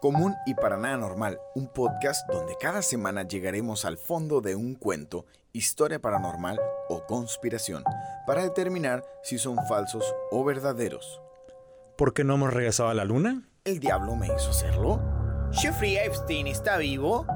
[0.00, 4.76] Común y para nada normal, un podcast donde cada semana llegaremos al fondo de un
[4.76, 7.82] cuento, historia paranormal o conspiración,
[8.24, 11.20] para determinar si son falsos o verdaderos.
[11.96, 13.48] ¿Por qué no hemos regresado a la luna?
[13.64, 15.00] ¿El diablo me hizo hacerlo?
[15.50, 17.26] ¿Jeffrey Epstein está vivo?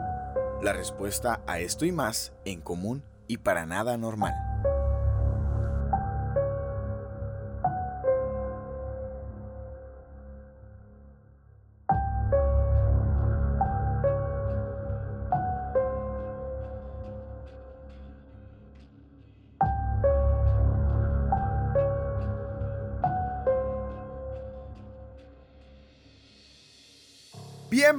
[0.63, 4.52] La respuesta a esto y más en común y para nada normal.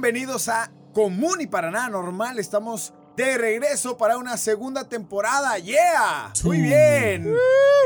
[0.04, 2.38] Bienvenidos a Común y para nada normal.
[2.38, 5.58] Estamos de regreso para una segunda temporada.
[5.58, 6.30] ¡Yeah!
[6.44, 7.34] Muy bien.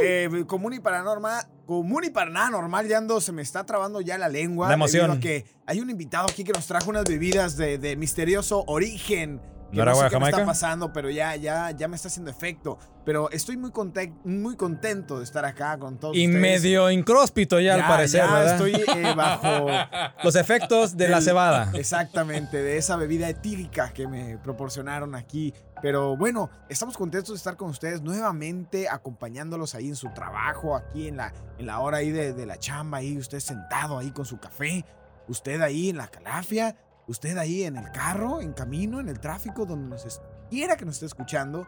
[0.03, 1.47] Eh, común y paranormal.
[1.65, 4.67] Común y para nada normal, ya ando, se me está trabando ya la lengua.
[4.67, 5.21] La emoción.
[5.21, 9.41] que hay un invitado aquí que nos trajo unas bebidas de, de misterioso origen.
[9.73, 10.47] ¿No era no sé qué me está Jamaica?
[10.47, 12.79] pasando, pero ya, ya, ya me está haciendo efecto.
[13.05, 16.41] Pero estoy muy, conte- muy contento de estar acá con todos Y ustedes.
[16.41, 18.55] medio incróspito ya, al parecer, ya ¿verdad?
[18.55, 19.67] estoy eh, bajo
[20.25, 21.71] Los efectos de la del- cebada.
[21.75, 25.53] Exactamente, de esa bebida etílica que me proporcionaron aquí.
[25.83, 31.09] Pero bueno, estamos contentos de estar con ustedes nuevamente, acompañándolos ahí en su trabajo, aquí
[31.09, 34.25] en la, en la hora ahí de, de la chamba, ahí usted sentado ahí con
[34.25, 34.85] su café,
[35.29, 36.75] usted ahí en la calafia,
[37.09, 40.97] usted ahí en el carro, en camino, en el tráfico, donde nos quiera que nos
[40.97, 41.67] esté escuchando.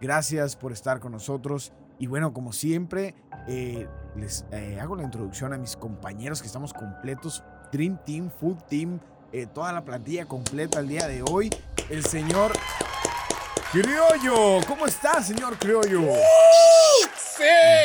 [0.00, 1.72] Gracias por estar con nosotros.
[1.98, 3.14] Y bueno, como siempre,
[3.48, 7.42] eh, les eh, hago la introducción a mis compañeros que estamos completos.
[7.72, 9.00] Dream Team, Full Team,
[9.32, 11.50] eh, toda la plantilla completa el día de hoy.
[11.88, 12.52] El señor
[13.72, 14.60] Criollo.
[14.66, 16.02] ¿Cómo está, señor Criollo?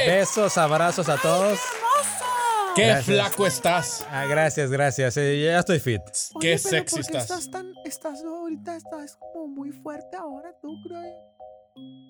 [0.06, 1.60] Besos, abrazos a todos.
[2.78, 3.06] ¡Qué Gracias.
[3.06, 4.06] flaco estás!
[4.12, 5.18] Ah, gracias, gracias.
[5.18, 6.00] Eh, ya estoy fit.
[6.40, 7.50] ¡Qué sexy estás!
[7.50, 11.10] tan, estás ahorita, estás como muy fuerte ahora, tú, Criollo.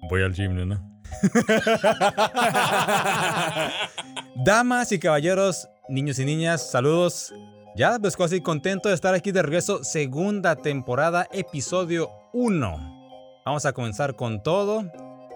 [0.09, 0.99] Voy al gym, ¿no?
[4.43, 7.33] Damas y caballeros, niños y niñas, saludos.
[7.77, 9.85] Ya, pues casi contento de estar aquí de regreso.
[9.85, 13.41] Segunda temporada, episodio 1.
[13.45, 14.83] Vamos a comenzar con todo.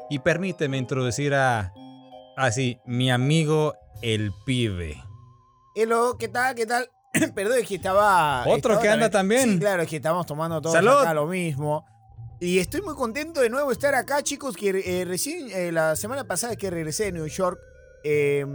[0.09, 1.71] Y permíteme introducir a.
[2.35, 5.01] Así, mi amigo el pibe.
[5.73, 6.53] Hello, ¿qué tal?
[6.55, 6.89] ¿Qué tal?
[7.35, 8.41] Perdón, es que estaba.
[8.41, 9.53] Otro estaba que anda también.
[9.53, 11.01] Sí, claro, es que estamos tomando todos ¡Salud!
[11.01, 11.85] acá lo mismo.
[12.39, 16.25] Y estoy muy contento de nuevo estar acá, chicos, que eh, recién eh, la semana
[16.25, 17.59] pasada que regresé de New York,
[18.03, 18.45] eh,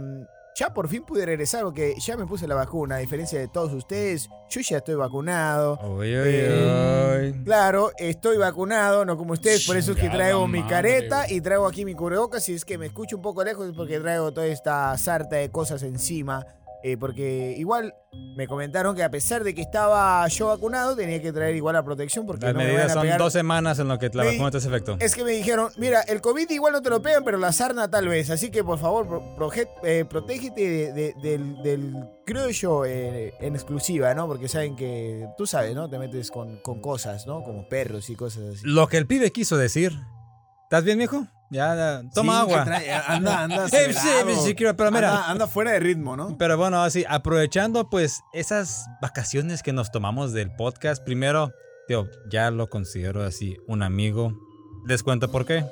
[0.57, 3.71] ya por fin pude regresar porque ya me puse la vacuna, a diferencia de todos
[3.73, 5.79] ustedes, yo ya estoy vacunado.
[6.03, 7.43] Eh, uy.
[7.45, 11.65] Claro, estoy vacunado, no como ustedes, por eso es que traigo mi careta y traigo
[11.65, 12.43] aquí mi cubrebocas.
[12.43, 15.49] Si es que me escucho un poco lejos es porque traigo toda esta sarta de
[15.49, 16.45] cosas encima.
[16.83, 17.93] Eh, porque igual
[18.35, 21.83] me comentaron que a pesar de que estaba yo vacunado, tenía que traer igual la
[21.83, 23.19] protección porque Las no me medidas van a son pegar.
[23.19, 24.97] dos semanas en lo que la Me- vacuna te hace efecto.
[24.99, 27.89] Es que me dijeron, mira, el COVID igual no te lo pegan, pero la sarna
[27.89, 28.29] tal vez.
[28.29, 31.93] Así que por favor, pro- proje- eh, protégete de- de- del, del
[32.25, 34.27] criollo eh, en exclusiva, ¿no?
[34.27, 35.89] Porque saben que, tú sabes, ¿no?
[35.89, 37.43] Te metes con, con cosas, ¿no?
[37.43, 38.61] Como perros y cosas así.
[38.63, 39.93] Lo que el pibe quiso decir.
[40.67, 41.25] ¿Estás bien, viejo?
[41.49, 42.65] Ya, ya, toma Sí, agua.
[42.65, 43.65] trae- anda, anda.
[43.67, 45.11] Eh, sí, sí, pero mira.
[45.11, 46.37] Anda, anda fuera de ritmo, ¿no?
[46.37, 51.53] Pero bueno, así, aprovechando pues esas vacaciones que nos tomamos del podcast, primero,
[51.87, 54.33] tío, ya lo considero así un amigo.
[54.85, 55.65] Les cuento por qué.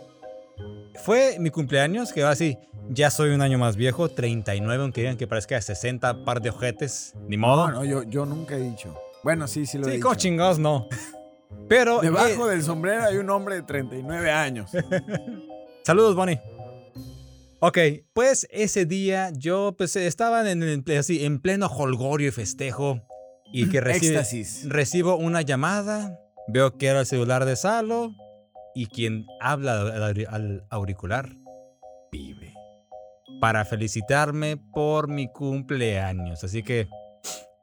[1.03, 2.57] Fue mi cumpleaños, que así,
[2.89, 6.51] ya soy un año más viejo, 39, aunque digan que parezca de 60 par de
[6.51, 7.67] ojetes, ni modo.
[7.67, 8.97] No, no, yo, yo nunca he dicho.
[9.25, 10.03] Bueno, sí, sí lo he sí, dicho.
[10.03, 10.87] como chingados no.
[11.67, 14.71] Pero, Debajo eh, del sombrero hay un hombre de 39 años.
[15.83, 16.41] Saludos, Bonnie.
[17.59, 17.77] Ok,
[18.13, 23.01] pues ese día yo pues estaba en, el- así, en pleno holgorio y festejo
[23.51, 28.11] y que recibe- recibo una llamada, veo que era el celular de Salo
[28.75, 31.29] y quien habla al, al auricular,
[32.11, 32.53] vive.
[33.41, 36.43] Para felicitarme por mi cumpleaños.
[36.43, 36.87] Así que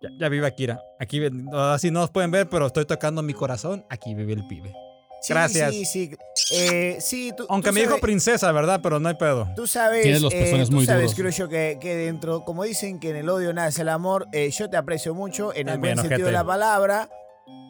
[0.02, 0.80] ya, ya vive Akira.
[0.98, 1.20] Aquí
[1.52, 3.84] así no nos pueden ver, pero estoy tocando mi corazón.
[3.88, 4.72] Aquí vive el pibe.
[5.22, 5.70] Sí, Gracias.
[5.72, 6.16] Sí, sí.
[6.52, 8.80] Eh, sí, tú, Aunque tú me dijo princesa, ¿verdad?
[8.82, 9.48] Pero no hay pedo.
[9.54, 11.14] Tú sabes, Tienes los eh, tú muy sabes, duros.
[11.14, 14.50] creo yo, que, que dentro, como dicen que en el odio nace el amor, eh,
[14.50, 17.08] yo te aprecio mucho en el buen sentido de la palabra.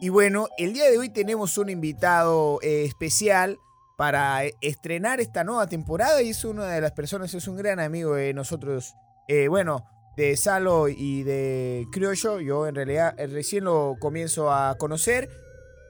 [0.01, 3.59] Y bueno, el día de hoy tenemos un invitado eh, especial
[3.97, 8.15] para estrenar esta nueva temporada y es una de las personas, es un gran amigo
[8.15, 8.95] de nosotros,
[9.27, 12.39] eh, bueno, de Salo y de Criollo.
[12.39, 15.29] Yo en realidad eh, recién lo comienzo a conocer.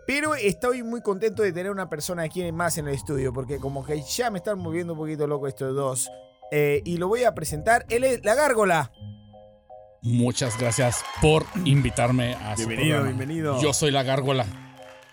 [0.06, 3.86] Pero estoy muy contento de tener una persona aquí más en el estudio, porque como
[3.86, 6.10] que ya me están moviendo un poquito loco estos dos.
[6.52, 7.86] Eh, y lo voy a presentar.
[7.90, 8.92] Él es la gárgola.
[10.02, 13.62] Muchas gracias por invitarme a Bienvenido, bienvenido.
[13.62, 14.46] Yo soy la gárgola.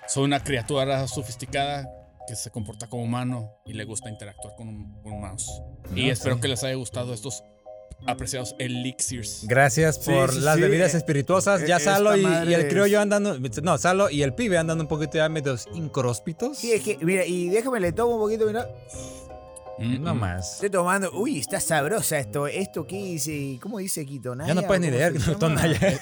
[0.08, 1.88] Soy una criatura sofisticada
[2.26, 5.62] que se comporta como humano y le gusta interactuar con, con humanos.
[5.94, 6.40] y espero sí.
[6.40, 7.44] que les haya gustado estos
[8.06, 9.44] apreciados elixirs.
[9.46, 10.60] Gracias por sí, las sí.
[10.62, 11.62] bebidas Eh, espirituosas.
[11.62, 13.36] eh, Ya Salo y, y el criollo andando.
[13.62, 16.58] No, Salo y el pibe andando un poquito ya medios incróspitos.
[16.58, 18.68] Sí, es que, mira, y déjame le tomo un poquito, mira.
[19.78, 20.54] Mm, No más.
[20.56, 21.10] Estoy tomando.
[21.12, 22.46] Uy, está sabrosa esto.
[22.46, 23.58] ¿Esto qué dice?
[23.62, 24.34] ¿Cómo dice Quito?
[24.46, 25.72] Ya no puedes ni leer, ¿Cómo se Tonaya.
[25.80, 25.98] llama?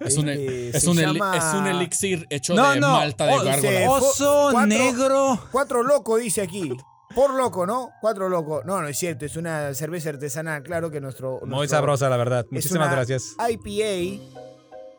[0.00, 2.92] Es un, Este, es, un eli- llama- es un elixir hecho No, de no.
[2.92, 3.90] malta de Oh, gárgola.
[3.90, 5.38] Oso cuatro- negro.
[5.52, 6.72] Cuatro locos dice aquí.
[7.14, 7.92] Por loco, ¿no?
[8.00, 8.64] Cuatro locos.
[8.64, 9.24] No, no es cierto.
[9.24, 10.62] Es una cerveza artesanal.
[10.62, 11.38] Claro que nuestro.
[11.42, 12.44] Muy nuestro- sabrosa, la verdad.
[12.50, 13.36] Muchísimas gracias.
[13.38, 14.22] IPA.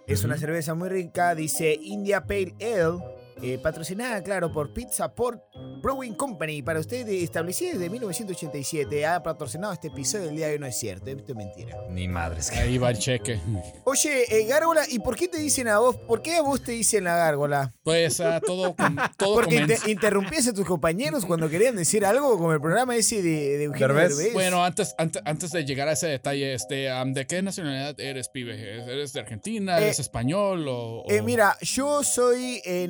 [0.08, 1.36] Es una cerveza muy rica.
[1.36, 3.00] Dice India Pale Ale.
[3.42, 5.42] Eh, patrocinada, claro, por Pizza Port
[5.82, 6.62] Brewing Company.
[6.62, 9.06] Para usted, eh, establecida desde 1987.
[9.06, 10.60] Ha patrocinado este episodio del día de hoy.
[10.60, 11.10] No es cierto.
[11.10, 11.78] Esto es mentira.
[11.90, 12.52] Ni madres.
[12.52, 13.40] Ahí va el cheque.
[13.84, 15.96] Oye, eh, Gárgola, ¿y por qué te dicen a vos?
[15.98, 17.74] ¿Por qué a vos te dicen la Gárgola?
[17.84, 18.76] Pues ah, todo,
[19.18, 23.22] todo Porque inter- interrumpías a tus compañeros cuando querían decir algo, como el programa ese
[23.22, 24.18] de, de Eugenio Derbez.
[24.18, 24.34] Derbez.
[24.34, 28.56] Bueno, antes, antes, antes de llegar a ese detalle, este, ¿de qué nacionalidad eres, pibe?
[28.92, 29.78] ¿Eres de Argentina?
[29.78, 30.68] ¿Eres Eh, español?
[30.68, 32.88] O, o- Eh, mira, yo soy eh,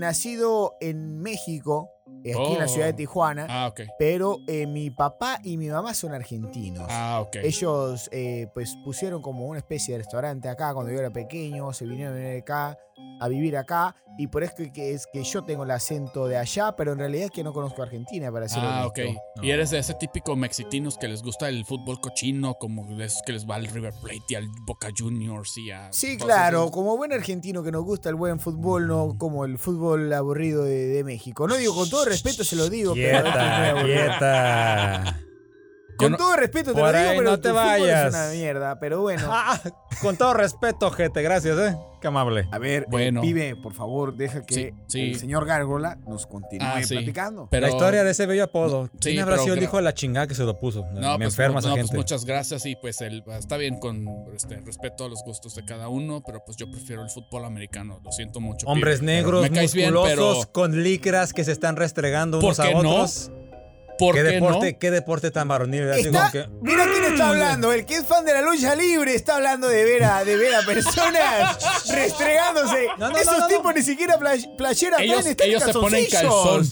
[0.81, 2.67] en México, aquí en la Oh.
[2.67, 3.81] ciudad de Tijuana, Ah, ok.
[3.99, 6.87] pero eh, mi papá y mi mamá son argentinos.
[6.89, 7.37] Ah, ok.
[7.43, 11.85] Ellos eh, pues pusieron como una especie de restaurante acá cuando yo era pequeño, se
[11.85, 12.77] vinieron a vivir acá,
[13.19, 16.73] a vivir acá, y por eso que es que yo tengo el acento de allá,
[16.77, 18.99] pero en realidad es que no conozco Argentina para ser Ah, ok.
[18.99, 19.21] honesto.
[19.43, 23.33] Y eres de ese típico mexicatinos que les gusta el fútbol cochino, como les, que
[23.33, 25.91] les va al River Plate y al Boca Juniors y a.
[25.91, 26.71] Sí, claro, esos.
[26.71, 30.87] como buen argentino que nos gusta el buen fútbol, no como el fútbol aburrido de,
[30.87, 31.45] de México.
[31.47, 35.24] No digo con todo respeto, se lo digo, pero este Quieta, quieta.
[35.97, 38.07] Con no- todo respeto te lo digo, pero no te vayas.
[38.07, 39.23] es una mierda, pero bueno.
[39.31, 39.59] Ah,
[40.01, 41.21] con todo respeto, gente.
[41.21, 41.77] Gracias, eh.
[42.01, 42.47] Qué amable.
[42.51, 43.21] A ver, Bueno.
[43.21, 43.21] bueno.
[43.21, 45.01] pibe, por favor, deja que Sí, sí.
[45.11, 46.95] el señor Gárgola nos continúe Ah, sí.
[46.95, 47.47] platicando.
[47.49, 48.87] Pero, la historia de ese bello apodo.
[48.99, 50.85] Sí, ¿Quién habrá sido el hijo de la chingada que se lo puso?
[50.93, 51.97] No, Me pues, enferma esa no, pues, gente.
[51.97, 54.05] muchas gracias y pues el, está bien con
[54.35, 57.99] este, respeto a los gustos de cada uno, pero pues yo prefiero el fútbol americano.
[58.03, 58.67] Lo siento mucho.
[58.67, 62.67] Hombres pibe, negros, bien, musculosos, pero con licras que se están restregando ¿Por unos a
[62.67, 62.81] qué no?
[63.95, 64.07] Otros.
[64.07, 64.79] ¿por ¿Qué, qué deporte, no?
[64.79, 65.89] ¿Qué deporte tan varonil?
[65.91, 68.75] Así Está, como que- mira quién está hablando, el que es fan de la lucha
[68.75, 71.57] libre está hablando de ver a, de ver a personas
[71.89, 72.87] restregándose.
[72.97, 76.67] No, no, Esos no, no, tipos ni siquiera play- playera Ellos- están se ponen calzón.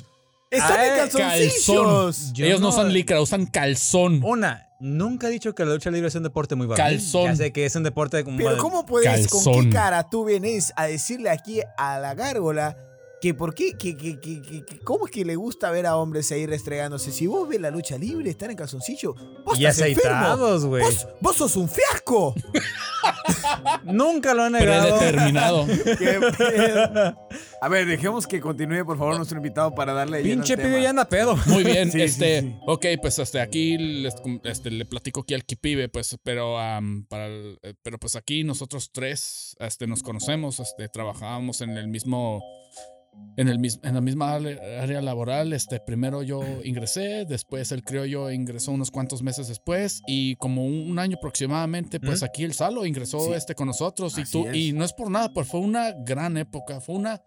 [0.51, 2.33] Están Ah, en eh, calzoncillos.
[2.33, 4.21] Yo Ellos no no- usan licra, usan calzón.
[4.23, 6.97] Una, nunca he dicho que la lucha libre es un deporte muy varonil.
[6.99, 7.25] Calzón.
[7.25, 8.23] Ya sé que es un deporte.
[8.23, 12.77] Pero ¿cómo puedes, con qué cara tú vienes a decirle aquí a la gárgola
[13.23, 16.29] que por qué, que, que, que, que- cómo es que le gusta ver a hombres
[16.33, 17.09] ahí restregándose?
[17.13, 19.15] Si vos ves la lucha libre, están en calzoncillo,
[19.45, 20.83] vos Y estás aceitados, güey.
[20.83, 22.35] Vos, vos sos un fiasco.
[23.85, 24.97] Nunca lo he negado.
[24.97, 25.65] Predeterminado.
[25.97, 27.17] Qué pedo.
[27.61, 31.05] A ver, dejemos que continúe, por favor, nuestro invitado para darle Pinche pibe ya anda
[31.05, 31.37] pedo.
[31.45, 32.55] Muy bien, Sí, este, sí.
[32.67, 36.55] ok, pues este, aquí les- este, le platico aquí al Kipibe, pues, pero,
[37.07, 41.87] para el- eh, pero pues aquí nosotros tres, este, nos conocemos, este, trabajábamos en el
[41.87, 42.41] mismo,
[43.35, 48.71] en el en la misma área laboral, este, primero yo ingresé, después el criollo ingresó
[48.71, 52.25] unos cuantos meses después y como un, un año aproximadamente, pues ¿Mm?
[52.25, 53.33] aquí el Salo ingresó, Sí.
[53.33, 54.55] este, con nosotros y tú, es.
[54.55, 57.21] y no es por nada, pues fue una gran época, fue una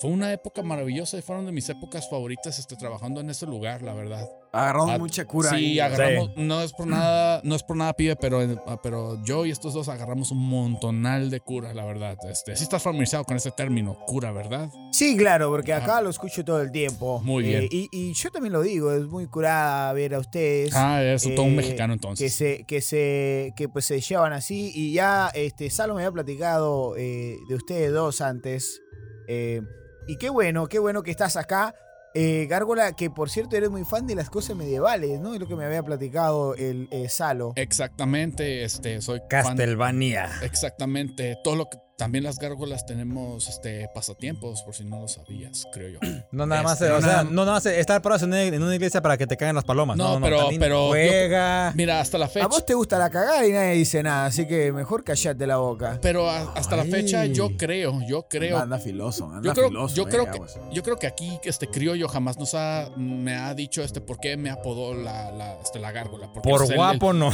[0.00, 3.82] fue una época maravillosa y fueron de mis épocas favoritas este, trabajando en ese lugar,
[3.82, 4.28] la verdad.
[4.52, 5.50] Agarramos Ah, mucha cura.
[5.50, 5.80] Sí, ahí.
[5.80, 8.40] agarramos, no es por nada, no es por nada, pibe, pero,
[8.82, 12.16] pero yo y estos dos agarramos un montonal de cura, la verdad.
[12.30, 14.70] Este, sí estás familiarizado con ese término, cura, ¿verdad?
[14.92, 17.20] Sí, claro, porque acá lo escucho todo el tiempo.
[17.22, 17.64] Muy bien.
[17.64, 20.74] Eh, y, y yo también lo digo, es muy curada ver a ustedes.
[20.74, 22.34] Ah, es todo un eh, mexicano que entonces.
[22.34, 24.72] se, que se, que pues se llevan así.
[24.74, 28.80] Y ya, este, Salo me había platicado eh, de ustedes dos antes.
[29.28, 29.60] Eh,
[30.06, 31.74] y qué bueno, qué bueno que estás acá.
[32.20, 35.34] Eh, Gárgola, que por cierto eres muy fan de las cosas medievales, ¿no?
[35.34, 37.52] Es lo que me había platicado el eh, Salo.
[37.54, 40.28] Exactamente, este, soy fan- Castelvanía.
[40.42, 45.66] Exactamente, todo lo que también las gárgolas tenemos este pasatiempos, por si no lo sabías,
[45.72, 45.98] creo yo.
[46.30, 48.62] No nada más, Este, o sea, nada- no nada más estar parados en una, en
[48.62, 49.96] una iglesia para que te caigan las palomas.
[49.96, 51.72] No, No, no, pero- pero yo- juega.
[51.74, 52.44] Mira, hasta la fecha.
[52.44, 55.56] A vos te gusta la cagada y nadie dice nada, así que mejor callate la
[55.56, 55.98] boca.
[56.00, 59.94] Pero a- hasta la fecha yo creo, yo creo Anda filoso, anda Yo creo, filoso.
[59.96, 60.40] yo eh, creo que
[60.72, 64.36] yo creo que aquí este criollo jamás nos ha me ha dicho este por qué
[64.36, 66.30] me apodó la, la, este, la gárgola.
[66.32, 67.30] Porque Por es el- guapo no.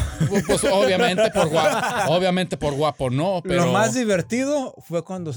[0.47, 5.33] pues obviamente por guapo, obviamente por guapo no, pero Lo más divertido fue cuando,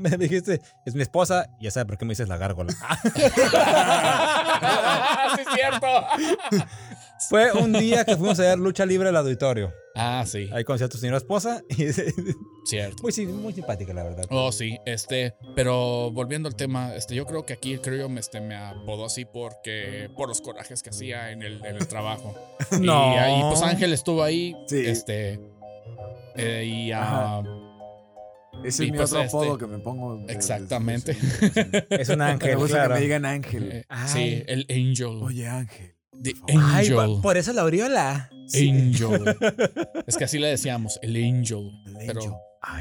[0.00, 2.72] me dijiste, es mi esposa, ya sabes por qué me dices la gárgola.
[5.36, 5.86] sí, es cierto.
[7.28, 9.74] Fue un día que fuimos a ver lucha libre al auditorio.
[9.94, 11.84] Ah, sí, Ahí conocí a tu señora esposa y
[12.64, 13.02] cierto.
[13.02, 14.24] muy, muy simpática, la verdad.
[14.30, 18.20] Oh, sí, este, pero volviendo al tema, este, yo creo que aquí creo yo me,
[18.20, 22.34] este, me apodó así porque por los corajes que hacía en el, en el trabajo.
[22.80, 23.14] No.
[23.14, 24.86] Y ahí, pues Ángel estuvo ahí, Sí.
[24.86, 25.40] este,
[26.36, 27.42] eh, y ah,
[28.64, 30.16] Ese Y es mi pues, otro este, apodo que me pongo.
[30.16, 31.16] de- de- exactamente.
[31.90, 32.94] Es un Me ángel, gusta claro.
[32.94, 33.72] que me digan Ángel.
[33.72, 34.08] Eh, Ay.
[34.08, 35.22] sí, el Angel.
[35.22, 35.94] Oye, Ángel.
[36.22, 36.34] The.
[36.48, 36.96] Ay, Angel.
[36.96, 38.28] pa- por eso la aureola.
[38.54, 39.36] Angel.
[40.06, 41.70] es que así le decíamos, el Angel.
[41.86, 42.20] El Pero,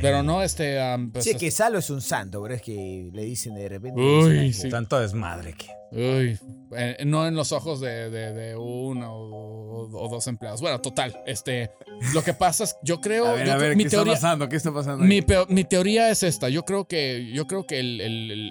[0.01, 3.23] Pero no, este, um, pues, Sí, que Salo es un santo, pero es que le
[3.23, 3.99] dicen de repente.
[4.01, 4.69] Uy, sí.
[4.69, 5.67] Tanto desmadre que.
[5.91, 6.37] Uy,
[6.77, 10.61] eh, no en los ojos de, de, de uno o, o dos empleados.
[10.61, 11.71] Bueno, total, este,
[12.13, 14.13] lo que pasa es, yo creo, A ver, yo a creo- ver, mi ¿qué teoría,
[14.13, 14.49] está pasando?
[14.49, 15.03] ¿Qué está pasando?
[15.03, 16.47] mi, teoría es esta.
[16.49, 18.01] Yo creo que, yo creo que el-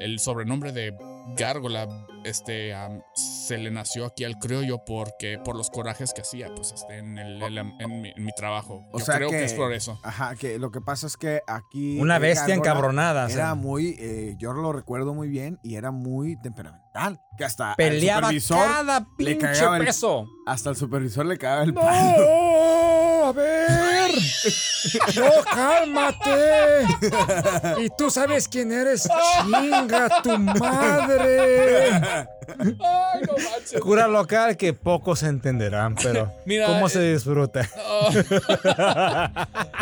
[0.01, 0.95] el sobrenombre de
[1.37, 1.87] Gárgola,
[2.29, 2.75] este,
[3.15, 7.19] se le nació aquí al criollo porque por los corajes que hacía, pues, este, en,
[7.19, 8.85] el, el- en mi, en mi trabajo.
[8.93, 9.99] O yo sea creo que, que- es por eso.
[10.03, 11.99] Ajá, que lo que pasa es que aquí.
[12.01, 13.27] Una bestia encabronada.
[13.27, 13.97] o sea, Era muy.
[13.99, 16.88] eh, yo lo recuerdo muy bien y era muy temperamental.
[17.37, 17.75] Que hasta.
[17.77, 20.27] peleaba supervisor, cada le pinche el- peso.
[20.47, 22.17] Hasta el supervisor le cagaba el palo.
[22.19, 23.25] ¡No!
[23.29, 24.11] ¡A ver!
[25.17, 26.85] ¡No, cálmate!
[27.85, 29.07] ¿Y tú sabes quién eres?
[29.45, 31.91] ¡Chinga tu madre!
[31.91, 33.81] Ay, no manches.
[33.83, 37.69] Cura local que pocos entenderán, pero Mira, ¿cómo eh, se disfruta?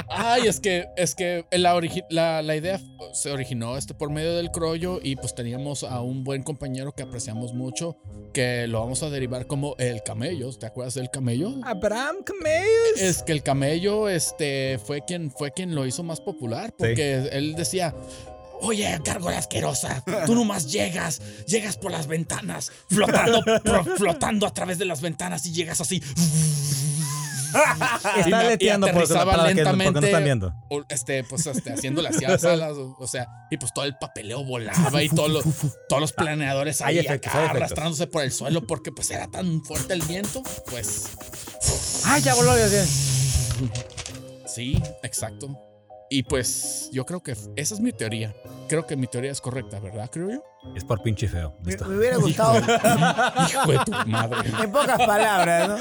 [0.09, 2.81] Ay, es que, es que la, origi- la, la idea
[3.13, 7.03] se originó este por medio del crollo y pues teníamos a un buen compañero que
[7.03, 7.97] apreciamos mucho,
[8.33, 10.51] que lo vamos a derivar como el camello.
[10.53, 11.55] ¿Te acuerdas del camello?
[11.65, 12.99] Abraham Camellos.
[13.01, 17.55] Es que el camello este, fue, quien, fue quien lo hizo más popular, porque él
[17.55, 17.95] decía...
[18.63, 24.79] Oye, gárgola asquerosa, tú nomás llegas, llegas por las ventanas, flotando, pro- flotando a través
[24.79, 26.03] de las ventanas y llegas así.
[28.17, 30.07] Está me- y leteando por, aterrizaba para que, porque no lentamente.
[30.07, 30.55] están viendo.
[30.71, 33.85] o, este, pues, este, haciéndole así a las alas, o, o sea, y pues todo
[33.85, 35.45] el papeleo volaba y todos los,
[35.89, 39.93] todos los planeadores ahí efectos, acá arrastrándose por el suelo porque pues era tan fuerte
[39.95, 41.07] el viento, pues
[42.05, 42.57] ¡Ay, ya voló!
[42.57, 42.85] ya, ya.
[44.47, 45.49] sí, exacto.
[46.09, 48.35] Y pues yo creo que esa es mi teoría.
[48.69, 50.09] Creo que mi teoría es correcta, ¿verdad?
[50.13, 50.43] Creo yo.
[50.77, 51.57] Es por pinche feo.
[51.63, 51.85] Me, Listo.
[51.87, 54.51] me hubiera gustado, Hijo de tu madre.
[54.63, 55.77] en pocas palabras, ¿no?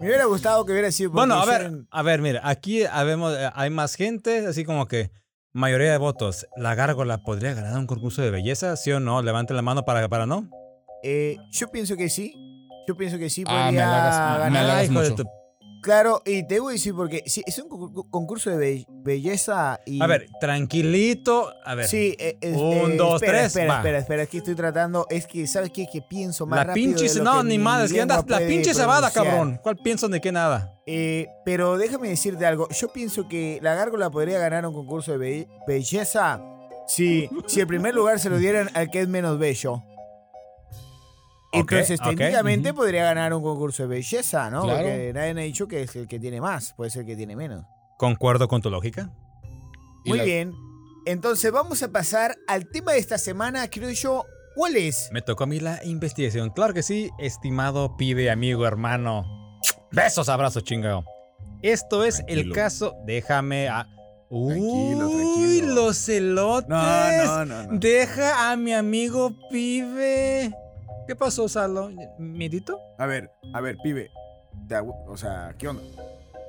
[0.00, 1.10] Me hubiera gustado que hubiera sido.
[1.10, 5.10] Bueno, a ver, a ver, mira, aquí habemos, eh, hay más gente, así como que
[5.52, 6.46] mayoría de votos.
[6.56, 8.76] ¿La gárgola podría ganar un concurso de belleza?
[8.76, 9.22] ¿Sí o no?
[9.22, 10.48] Levante la mano para, para no.
[11.02, 12.32] eh, yo pienso que sí.
[12.88, 14.62] Yo pienso que sí Ah, me podría halagas- me ganar.
[14.64, 15.24] halagas hijo de mucho.
[15.86, 19.78] Claro, y te voy a decir porque sí, es un concu- concurso de be- belleza
[19.86, 20.02] y.
[20.02, 21.52] A ver, tranquilito.
[21.64, 21.86] A ver.
[21.86, 23.76] Sí, eh, eh, Un, eh, dos, espera, tres, Espera, va.
[23.78, 25.06] espera, espera, aquí estoy tratando.
[25.10, 25.86] Es que, ¿sabes qué?
[25.86, 26.96] Que pienso más la rápido.
[26.96, 27.08] pinche.
[27.08, 28.24] de lo No, que ni madre, es que andas.
[28.26, 29.60] La pinche cebada, cabrón.
[29.62, 30.74] ¿Cuál pienso de qué nada?
[30.86, 32.68] Eh, pero déjame decirte algo.
[32.70, 36.42] Yo pienso que la gárgola podría ganar un concurso de be- belleza
[36.88, 39.84] si, si el primer lugar se lo dieran al que es menos bello.
[41.60, 44.62] Entonces, técnicamente podría ganar un concurso de belleza, ¿no?
[44.62, 44.78] Claro.
[44.78, 47.36] Porque nadie ha dicho que es el que tiene más, puede ser el que tiene
[47.36, 47.64] menos.
[47.98, 49.10] Concuerdo con tu lógica.
[50.04, 50.54] Muy la- bien.
[51.06, 54.24] Entonces, vamos a pasar al tema de esta semana, creo yo.
[54.54, 55.08] ¿Cuál es?
[55.12, 56.50] Me tocó a mí la investigación.
[56.50, 59.24] Claro que sí, estimado pibe, amigo, hermano.
[59.92, 61.04] Besos, abrazos, chingado.
[61.62, 62.94] Esto es el caso.
[63.06, 63.86] Déjame a.
[64.28, 65.14] Tranquilo, Uy,
[65.60, 65.74] tranquilo.
[65.74, 66.68] los elotes.
[66.68, 67.78] No, no, no, no.
[67.78, 70.52] Deja a mi amigo pibe.
[71.06, 71.90] ¿Qué pasó, Salo?
[72.18, 72.80] ¿Miedito?
[72.98, 74.10] A ver, a ver, pibe.
[75.06, 75.82] O sea, ¿qué onda?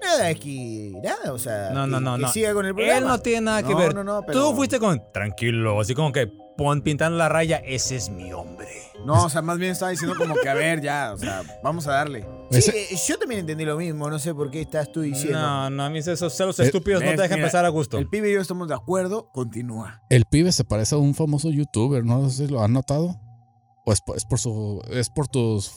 [0.02, 1.72] Nada aquí, nada, o sea.
[1.72, 2.28] No, no, que- no, que no.
[2.32, 2.98] siga con el programa.
[3.00, 3.96] Él no tiene nada que No, ver.
[3.96, 5.02] no, no, pero- Tú fuiste con.
[5.12, 7.58] Tranquilo, así como que pon pintando la raya.
[7.58, 8.68] Ese es mi hombre.
[9.06, 11.88] No, o sea, más bien estaba diciendo como que, a ver, ya, o sea, vamos
[11.88, 12.26] a darle.
[12.52, 15.40] Sí, Ese- eh, yo también entendí lo mismo, no sé por qué estás tú diciendo.
[15.40, 17.98] No, no, a mí esos celos Eh, estúpidos no te dejan mira, pensar a gusto.
[17.98, 20.02] El pibe y yo estamos de acuerdo, continúa.
[20.10, 23.20] El pibe se parece a un famoso youtuber, ¿no sé si lo han notado.
[23.88, 24.84] O es por, es por su.
[24.92, 25.70] Es por tus.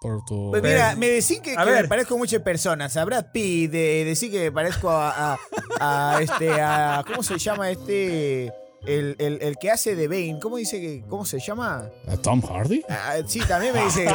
[0.00, 0.50] Por tu.
[0.52, 2.96] Pues mira, me decís que, A que me parezco a muchas personas.
[2.96, 5.38] A Brad Pitt, de, decir que me parezco a, a,
[5.80, 8.52] a este, a, ¿cómo se llama este?
[8.86, 11.90] El, el, el que hace de Bane, ¿cómo dice que, cómo se llama?
[12.06, 12.82] ¿A Tom Hardy?
[12.88, 14.06] Ah, sí, también me dice.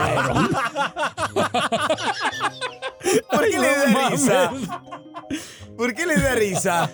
[3.29, 4.53] ¿Por qué le da risa?
[5.77, 6.91] ¿Por qué le da risa?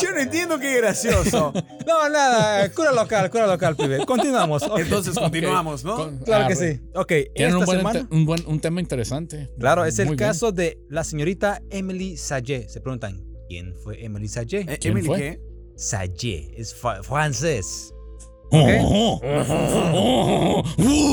[0.00, 1.52] Yo no entiendo qué gracioso.
[1.86, 4.04] No, nada, cura local, cura local, pibe.
[4.06, 4.62] Continuamos.
[4.78, 5.96] Entonces continuamos, ¿no?
[5.96, 6.80] Con- claro ah, que sí.
[6.94, 8.08] Ok, Tienen esta un buen, semana.
[8.10, 9.50] un, buen, un tema interesante.
[9.58, 10.28] Claro, es el Muy bien.
[10.28, 12.68] caso de la señorita Emily Sage.
[12.68, 14.60] Se preguntan, ¿quién fue Emily Sage?
[14.60, 15.18] Eh, ¿Quién Emily, fue?
[15.18, 15.40] ¿qué?
[15.80, 16.52] Sayé.
[16.58, 17.94] Es francés.
[18.52, 18.60] Ok,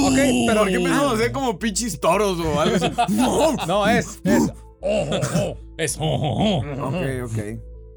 [0.10, 2.92] Ok, pero ¿Por qué empezamos a hacer como pinches toros o algo así?
[3.68, 4.20] No, es.
[4.26, 4.52] es
[5.78, 7.38] Es ok, ok.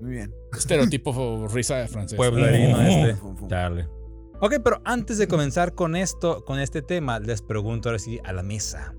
[0.00, 0.34] Muy bien.
[0.56, 2.16] estereotipo risa de francés.
[2.16, 3.16] pueblerino este.
[3.48, 3.88] Dale.
[4.40, 8.32] Ok, pero antes de comenzar con esto, con este tema, les pregunto ahora sí a
[8.32, 8.94] la mesa.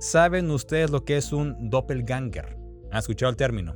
[0.00, 2.58] ¿Saben ustedes lo que es un doppelganger?
[2.92, 3.74] ¿Han escuchado el término?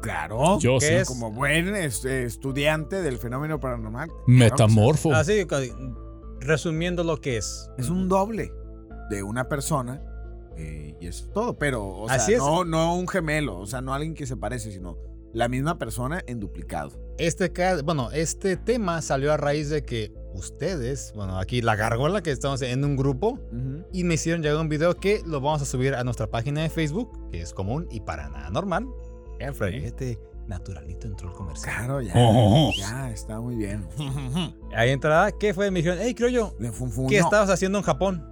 [0.00, 0.58] Claro.
[0.60, 0.94] Yo ¿Qué sí.
[0.94, 1.08] es?
[1.08, 4.08] Como buen este, estudiante del fenómeno paranormal.
[4.08, 5.12] claro, Metamorfo.
[5.14, 5.44] Así,
[6.40, 7.70] resumiendo lo que es.
[7.78, 8.52] Es un doble
[9.10, 10.02] de una persona
[10.56, 11.58] eh, y eso es todo.
[11.58, 12.38] Pero, o sea, es.
[12.38, 14.98] No, no un gemelo, o sea, no alguien que se parece, sino
[15.32, 16.90] la misma persona en duplicado.
[17.18, 22.22] Este, ca- bueno, este tema salió a raíz de que ustedes, bueno, aquí la gargola
[22.22, 23.38] que estamos en un grupo,
[23.92, 26.70] y me hicieron llegar un video que lo vamos a subir a nuestra página de
[26.70, 28.86] Facebook, que es común y para nada normal.
[29.38, 31.74] Eh, Freddy, este naturalito entró al comercial.
[31.76, 32.12] Claro, ya.
[32.16, 32.72] Oh.
[32.76, 33.86] Ya, está muy bien.
[34.74, 35.70] Ahí entrada, ¿qué fue?
[35.70, 36.54] Me dijeron, hey, creo yo,
[37.08, 37.24] ¿qué no.
[37.24, 38.24] estabas haciendo en Japón?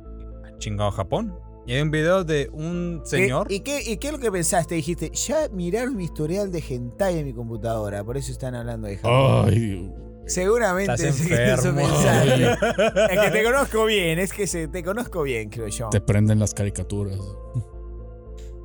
[0.45, 1.35] "Ah, Chingado Japón.
[1.67, 3.49] Y hay un video de un señor.
[3.51, 4.77] ¿Y, y qué, ¿Y qué es lo que pensaste?
[4.77, 8.97] Dijiste, ya miraron mi historial de hentai en mi computadora, por eso están hablando de
[8.99, 9.47] Japón.
[9.49, 9.93] Ay.
[10.27, 11.73] Seguramente Estás es enfermo.
[11.81, 12.53] mensaje.
[13.15, 15.89] es que te conozco bien, es que se, te conozco bien, creo yo.
[15.91, 17.19] te prenden las caricaturas.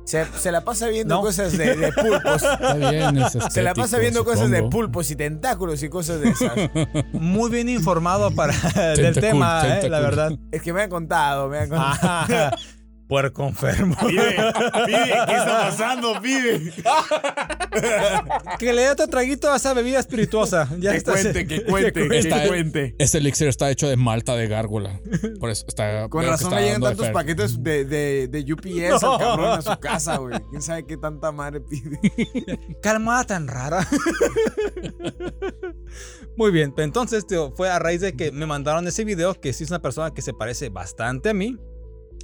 [0.04, 1.20] Se, se la pasa viendo No.
[1.22, 2.42] cosas de, de pulpos.
[2.52, 6.30] Está bien, es Se la pasa viendo cosas de pulpos y tentáculos y cosas de
[6.30, 6.52] esas.
[7.12, 8.52] Muy bien informado para
[8.96, 10.32] del tema, eh, la verdad.
[10.50, 11.98] Es que me han contado, me han contado.
[12.02, 12.56] Ah,
[13.08, 13.94] Puerco enfermo.
[14.06, 14.36] Pibe,
[14.86, 16.72] pibe, ¿qué está pasando, pibe?
[18.58, 20.68] Que le dé otro traguito a esa bebida espirituosa.
[20.78, 22.94] Ya Que está- cuente, que cuente, que cuente.
[22.98, 25.00] Este elixir está hecho de malta de gárgola.
[25.40, 26.08] Por eso está.
[26.08, 29.78] Con razón está le llegan tantos paquetes de, de, de UPS al cabrón a su
[29.80, 30.38] casa, güey.
[30.50, 31.98] ¿Quién sabe qué tanta madre pide?
[32.82, 33.86] Calmada tan rara.
[36.36, 39.52] Muy bien, pues entonces tío, fue a raíz de que me mandaron ese video que
[39.52, 41.58] sí es una persona que se parece bastante a mí.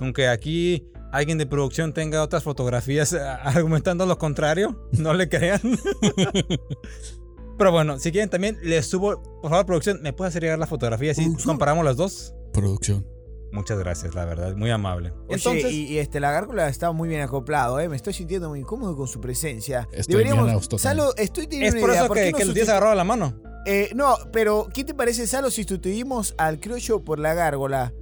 [0.01, 3.13] Aunque aquí alguien de producción tenga otras fotografías
[3.43, 5.61] argumentando lo contrario, no le crean.
[7.59, 10.67] Pero bueno, si quieren también les subo, por favor producción, ¿me puede hacer llegar la
[10.69, 11.47] fotografía así Producción.
[11.55, 12.35] comparamos las dos?
[12.53, 13.05] Producción.
[13.51, 15.11] Muchas gracias, la verdad, muy amable.
[15.27, 17.89] Oye, Entonces, y, y, este, la gárgola está muy bien acoplado, ¿eh?
[17.89, 19.89] Me estoy sintiendo muy incómodo con su presencia.
[19.91, 22.03] Estoy gusto Salo, estoy es teniendo por una idea.
[22.05, 23.41] eso ¿por que, que lo tienes sustitu- agarrado a la mano.
[23.67, 27.93] Eh, no, pero ¿qué te parece, Salo, si sustituimos al criollo por la gárgola?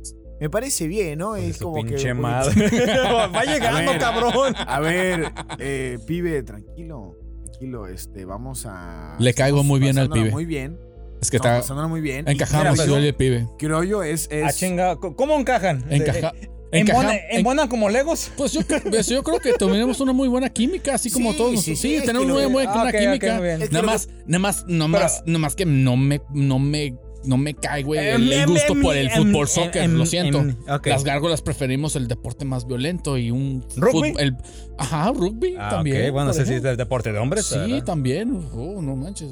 [0.41, 1.35] Me parece bien, ¿no?
[1.37, 2.15] Es como pinche que.
[2.15, 2.69] madre.
[3.35, 3.99] Va llegando, A ver.
[3.99, 4.55] cabrón.
[4.67, 7.17] A ver, eh, pibe, tranquilo.
[7.45, 9.17] Tranquilo, este, vamos a.
[9.19, 10.31] Le caigo muy bien al pibe.
[10.31, 10.79] Muy bien.
[11.23, 11.63] Es que Estamos está.
[11.63, 12.29] pasándola muy bien.
[12.29, 13.49] Encajamos el pibe.
[13.59, 14.29] Criollo es.
[14.31, 15.85] es Ah, chinga, ¿Cómo encajan?
[15.89, 16.33] Encaja.
[16.73, 18.31] Encaja- ¿Embonan en- como legos?
[18.37, 21.51] Pues yo, pues yo creo que tenemos una muy buena química, así como Sí, todos.
[21.63, 21.79] sí, nosotros.
[21.81, 23.39] sí, tenemos lo muy buena Ah, química.
[23.55, 26.99] Es que Nada más, nada más, nada más, nada más que no me, no me,
[27.27, 29.83] no me cae, güey, el, el Em, gusto em, por el em, fútbol em, soccer,
[29.83, 30.39] em, lo siento.
[30.41, 30.57] em.
[30.85, 34.15] Las gárgolas preferimos el deporte más violento y un ¿Rugby?
[34.19, 34.37] el-
[34.79, 36.07] ajá, rugby Ah, también.
[36.07, 37.47] ok, bueno, por ese sí es del deporte de hombres.
[37.47, 37.85] Sí, ¿verdad?
[37.85, 38.49] también.
[38.53, 39.31] Oh, no manches.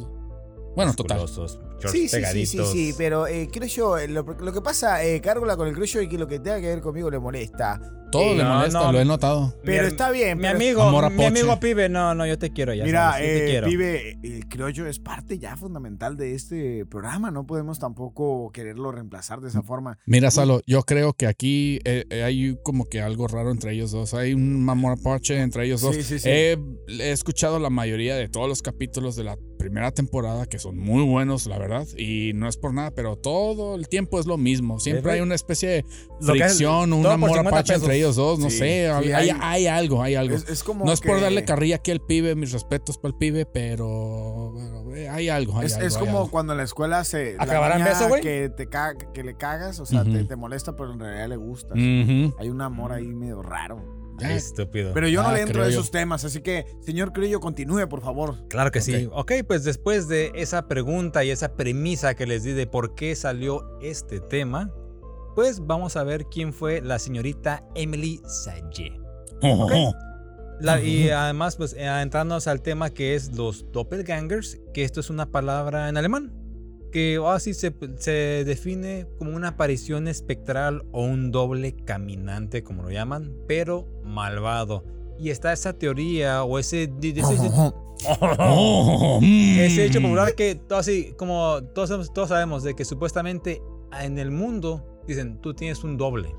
[0.76, 1.20] Bueno, total.
[1.90, 5.20] Sí, sí, sí, sí, sí, pero eh, creo yo, eh, lo, lo que pasa, eh,
[5.20, 7.80] Cárgola con el criollo es que lo que tenga que ver conmigo le molesta.
[8.10, 8.92] Todo Eh, le molesta, no.
[8.92, 9.54] lo he notado.
[9.64, 10.38] Pero Mi- está bien.
[10.38, 11.26] Mi pero- amigo, mi Poche.
[11.26, 12.84] amigo pibe, no, no, yo te quiero ya.
[12.84, 13.66] Mira, sabes, yo te eh, quiero.
[13.66, 17.32] pibe, el criollo es parte ya fundamental de este programa.
[17.32, 19.98] No podemos tampoco quererlo reemplazar de esa forma.
[20.06, 23.90] Mira, Salo, yo creo que aquí eh, eh, hay como que algo raro entre ellos
[23.90, 24.14] dos.
[24.14, 25.96] Hay un mamorapoche entre ellos dos.
[25.96, 26.28] Sí, sí, sí.
[26.28, 26.56] He,
[27.00, 31.02] he escuchado la mayoría de todos los capítulos de la primera temporada que son muy
[31.02, 31.63] buenos, la verdad.
[31.96, 34.80] Y no es por nada, pero todo el tiempo es lo mismo.
[34.80, 35.84] Siempre hay una especie de
[36.20, 37.82] fricción, un amor 50 apache pesos.
[37.82, 38.38] entre ellos dos.
[38.38, 40.34] No Sí, sé, sí, hay, hay- hay algo, hay algo.
[40.36, 43.18] Es, es como no es por darle carrilla aquí al pibe, mis respetos para el
[43.18, 45.58] pibe, pero, pero, eh, hay algo.
[45.58, 46.30] Hay Es, algo, es hay como algo.
[46.30, 47.34] cuando en la escuela se.
[47.36, 48.20] la ¿Acabará en niña beso, güey?
[48.22, 48.68] Que, te
[49.12, 51.74] que le cagas, o sea, te, molesta, pero en realidad le gusta.
[51.74, 53.93] Hay un amor ahí medio raro.
[54.20, 54.92] Estúpido.
[54.94, 58.00] Pero yo no Ah, le entro a esos temas, así que, señor Criollo, continúe, por
[58.00, 58.46] favor.
[58.48, 59.08] Claro que sí.
[59.12, 63.14] Ok, pues después de esa pregunta y esa premisa que les di de por qué
[63.16, 64.70] salió este tema,
[65.34, 68.92] pues vamos a ver quién fue la señorita Emily Sayé.
[70.60, 75.10] La- y además, pues eh, entrándonos al tema que es los doppelgangers, que esto es
[75.10, 76.32] una palabra en alemán,
[76.94, 82.90] que así se, se define como una aparición espectral o un doble caminante, como lo
[82.90, 84.84] llaman, pero malvado.
[85.18, 87.22] Y está esa teoría o ese, ese,
[88.38, 89.58] Oh, mm.
[89.60, 93.60] ese hecho popular que todo así, como todos, sabemos- todos sabemos de que supuestamente
[94.00, 96.34] en el mundo dicen, tú tienes un doble.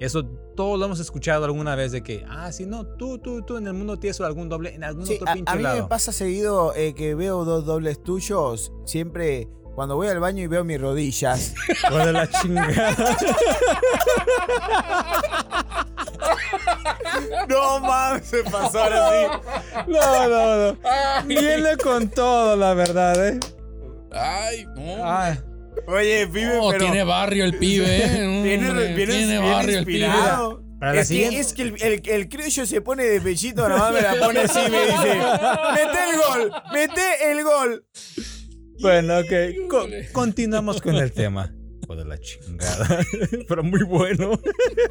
[0.00, 0.24] Eso
[0.56, 3.66] todos lo hemos escuchado alguna vez de que, ah, sí, no, tú, tú, tú en
[3.66, 5.88] el mundo tienes algún doble en algún Sí, otro a, pinche a mí me lado.
[5.88, 8.72] pasa seguido eh, que veo dos dobles tuyos.
[8.84, 11.54] Siempre cuando voy al baño y veo mis rodillas.
[12.04, 12.96] De la chingada.
[17.48, 19.26] no mames, se pasó ahora sí.
[19.86, 20.78] No, no, no.
[21.26, 23.38] Viene con todo, la verdad, ¿eh?
[24.10, 24.96] Ay, no.
[25.08, 25.38] Ay,
[25.86, 26.86] Oye, pibe, Oh, pero.
[26.86, 28.40] tiene barrio el pibe, ¿eh?
[28.42, 30.08] Viene, Hombre, viene- tiene barrio el pibe.
[30.80, 33.92] Para la es, que, es que el, el, el criollo se pone de pechito, nomás
[33.92, 35.20] me la pone así y me dice:
[35.74, 36.52] ¡Mete el gol!
[36.72, 37.84] ¡Mete el gol!
[38.80, 39.68] Bueno, ok.
[39.68, 41.54] co- continuamos con el tema.
[41.82, 43.00] Hijo de la chingada.
[43.48, 44.38] Pero muy bueno.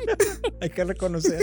[0.62, 1.40] Hay que reconocer.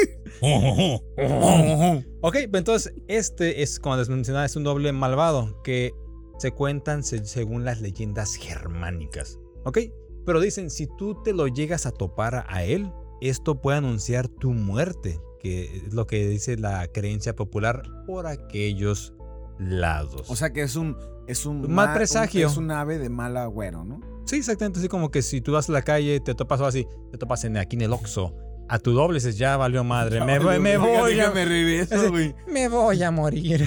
[2.21, 5.93] Ok, pues entonces este es, como les mencionaba, es un doble malvado que
[6.39, 9.39] se cuentan se- según las leyendas germánicas.
[9.65, 9.79] Ok,
[10.27, 14.53] pero dicen, si tú te lo llegas a topar a él, esto puede anunciar tu
[14.53, 19.15] muerte, que es lo que dice la creencia popular por aquellos
[19.59, 20.29] lados.
[20.31, 20.97] O sea que es un.
[21.27, 22.47] Es un Mal ma- presagio.
[22.47, 24.01] un- es un ave de mal agüero, ¿no?
[24.27, 24.79] Sí, exactamente.
[24.79, 27.45] Así como que si tú vas a la calle, te topas o así, te topas
[27.45, 28.35] en, aquí en el Oxxo.
[28.69, 30.23] A tu doble dices, ya valió madre.
[30.25, 31.21] me voy, me voy.
[31.21, 33.67] a- me regreso, Así, me voy a morir.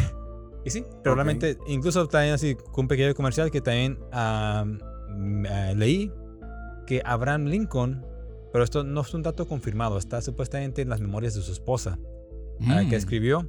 [0.66, 4.66] Y sí, pero realmente, incluso también así, con un pequeño comercial que también ah,
[5.76, 6.12] leí
[6.86, 8.06] que Abraham Lincoln,
[8.52, 11.98] pero esto no es un dato confirmado, está supuestamente en las memorias de su esposa,
[12.68, 12.90] ah, Mm.
[12.90, 13.48] que escribió.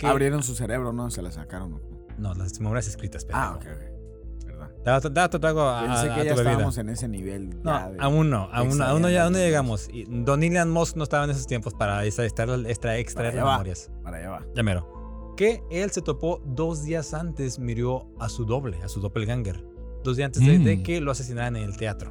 [0.00, 1.10] Que, Abrieron su cerebro, ¿no?
[1.10, 1.72] Se la sacaron.
[1.72, 1.80] ¿no?
[2.18, 3.76] No, las memorias escritas, Ah, pendejo.
[3.76, 4.46] ok, ok.
[4.46, 4.70] Verdad.
[4.82, 7.50] Dato, dato, dato a, Pensé a- que a ya estábamos en ese nivel.
[7.62, 9.88] No, ya de- aún no, aún, no, aún no, ya, aún no llegamos.
[9.92, 12.28] Y Don Elon Musk no estaba en esos tiempos para extraer,
[12.66, 13.52] extraer, extraer allá las va.
[13.52, 13.90] memorias.
[14.02, 14.46] Para allá va.
[14.54, 15.34] Ya mero.
[15.36, 19.62] Que él se topó dos días antes, murió a su doble, a su doppelganger.
[20.02, 20.64] Dos días antes de, Mm.
[20.64, 22.10] de que lo asesinaran en el teatro.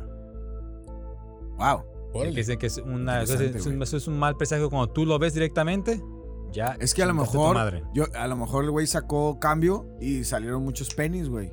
[1.57, 1.83] Wow.
[2.13, 5.19] Que dicen que es, una, es, es un, es un mal presagio cuando tú lo
[5.19, 6.01] ves directamente.
[6.51, 6.75] Ya.
[6.79, 7.55] Es que a lo mejor.
[7.55, 7.83] madre.
[7.93, 11.51] Yo, a lo mejor el güey sacó cambio y salieron muchos pennies, güey.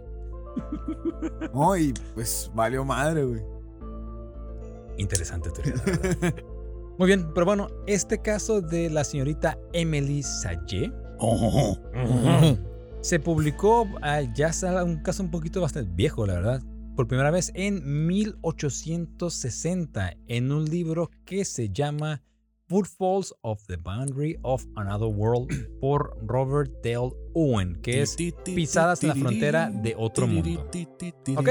[1.53, 3.43] No, y pues valió madre, güey.
[4.99, 5.75] Interesante teoría.
[6.99, 10.91] Muy bien, pero bueno, este caso de la señorita Emily Sallé
[13.03, 16.63] se publicó ah, ya es un caso un poquito bastante viejo, la verdad.
[16.95, 22.23] Por primera vez en 1860 en un libro que se llama
[22.69, 29.11] Footfalls of the Boundary of Another World por Robert Dale Owen, que es Pisadas en
[29.11, 30.71] la frontera de otro mundo.
[31.37, 31.51] Ok.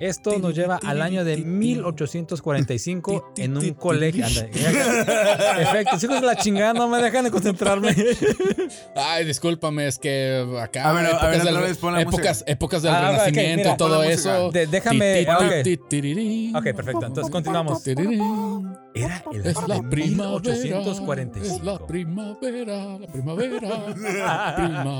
[0.00, 4.26] Esto nos lleva al año de 1845 en un colegio.
[4.26, 4.48] Anda,
[5.60, 7.94] Efectos, hijos de la chingada, no me dejan de concentrarme.
[8.96, 10.90] Ay, discúlpame, es que acá.
[10.90, 14.02] A ver, a épocas ver, del, vez épocas, épocas del Ah, Renacimiento mira, y todo
[14.02, 14.50] eso.
[14.50, 15.24] De- déjame.
[15.62, 16.62] Ti, ok.
[16.74, 17.06] perfecto.
[17.06, 17.86] Entonces continuamos.
[18.94, 20.54] Era el Es año la de primavera.
[20.56, 21.56] 1845.
[21.56, 22.98] Es la primavera.
[22.98, 23.60] La primavera.
[23.60, 24.94] La primavera.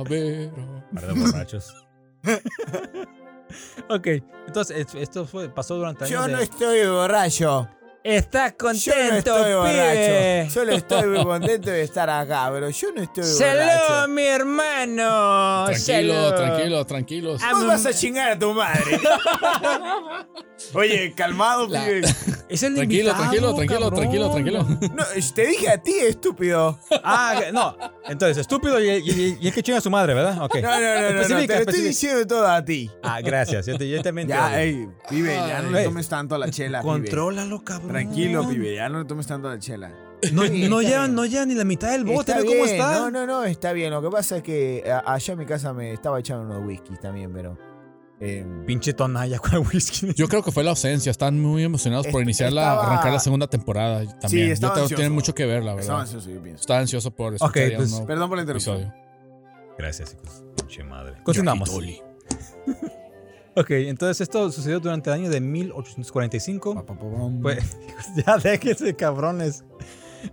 [0.95, 1.87] Par de borrachos.
[3.89, 4.07] ok,
[4.47, 7.69] entonces es- esto fue, pasó durante años Yo no de- estoy borracho.
[8.05, 9.55] ¡Estás Yo no contento, estoy pibe!
[9.55, 10.51] borracho.
[10.53, 14.09] Solo estoy muy contento de estar acá, pero yo no estoy ¡Salud, borracho.
[14.09, 15.65] mi hermano!
[15.67, 16.35] Tranquilo, ¡Salud!
[16.35, 17.43] tranquilo, tranquilos.
[17.45, 18.99] Ah, Vos vas a chingar a tu madre.
[20.75, 22.01] Oye, calmado, La- pibe.
[22.49, 24.93] Es el Tranquilo, invitado, tranquilo, tranquilo, tranquilo, tranquilo.
[24.95, 26.79] No, te dije a ti, estúpido.
[27.03, 27.77] Ah, no.
[28.07, 30.43] Entonces, estúpido y, y- y es que chinga a su madre, ¿verdad?
[30.43, 30.57] Ok.
[30.57, 32.91] No, no, no, no, no, te estoy diciendo todo a ti.
[33.03, 33.67] Ah, gracias.
[33.67, 36.51] Yo, te- yo también te Ya, ey, pibe, ya no le tomes tanto a la
[36.51, 36.93] chela, pibe.
[36.93, 37.92] Contrólalo, cabrón.
[37.93, 39.93] Tranquilo, pibe, ya no le tomes tanto la chela.
[40.33, 42.93] No, Sí, llevan, no llevan ni la mitad del bote, Está ve cómo está.
[42.93, 43.91] No, no, no, está bien.
[43.91, 47.01] Lo que pasa es que a- allá en mi casa me estaba echando unos whiskies
[47.01, 47.59] también, pero.
[48.21, 50.15] eh, Pinche tonalla con el whisky.
[50.15, 51.11] Yo creo que fue la ausencia.
[51.11, 54.47] Están muy emocionados por iniciar la, estaba- arrancar la segunda temporada también.
[54.47, 55.01] Yo estaba creo que ansioso.
[55.01, 56.01] tiene mucho que ver, la Estaba verdad.
[56.03, 56.61] ansioso, yo pienso.
[56.61, 58.77] Estaba ansioso por escuchar Ok, ya un pues, nuevo Perdón por la interrupción.
[58.77, 59.03] episodio.
[59.77, 60.45] Gracias, hijos.
[60.57, 61.17] Pinche madre.
[61.25, 61.69] Continuamos.
[63.55, 66.75] Ok, entonces esto sucedió durante el año de 1845.
[66.75, 67.41] Pa, pa, pa, pam.
[67.43, 67.77] Pues,
[68.27, 69.65] ya déjense, cabrones.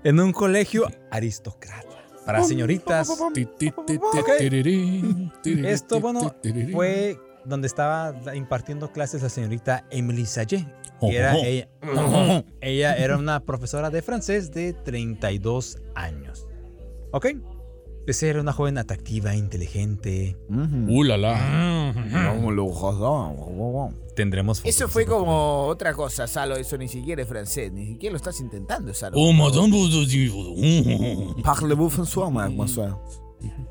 [0.03, 1.87] En un colegio aristócrata.
[2.25, 3.09] Para señoritas.
[3.33, 4.29] Ti, ti, ti, ti, Ok.
[4.37, 6.35] tirirín, tirirín, Esto, bueno.
[6.71, 10.67] Fue donde estaba impartiendo clases la señorita Emily Sallé.
[10.99, 11.67] Ojo, Que era ella,
[12.61, 16.45] ella era una profesora de francés de 32 años.
[17.11, 17.27] ¿Ok?
[18.05, 20.35] Pues era una joven atractiva, inteligente.
[20.49, 21.93] Uh, la, la.
[24.15, 26.55] Tendremos fotos Eso fue como otra cosa, Salo.
[26.55, 27.71] Eso ni siquiera es francés.
[27.71, 29.15] Ni siquiera lo estás intentando, Salo.
[29.17, 32.95] Oh, madame, vous dites- Parlez-vous François, mademoiselle?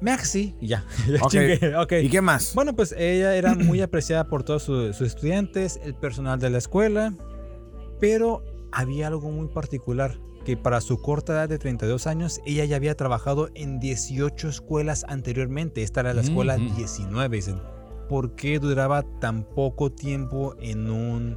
[0.00, 0.54] Merci.
[0.60, 0.84] Y ya.
[1.08, 1.30] Ya Ok.
[1.30, 1.92] chingué, ok.
[2.02, 2.54] ¿Y qué más?
[2.54, 6.58] Bueno, pues ella era muy apreciada por todos su- sus estudiantes, el personal de la
[6.58, 7.12] escuela,
[8.00, 12.76] pero había algo muy particular que para su corta edad de 32 años, ella ya
[12.76, 15.82] había trabajado en 18 escuelas anteriormente.
[15.82, 16.74] Esta era la escuela Ujú.
[16.74, 17.36] 19.
[17.36, 17.60] Dicen,
[18.08, 21.36] ¿por qué duraba tan poco tiempo en un,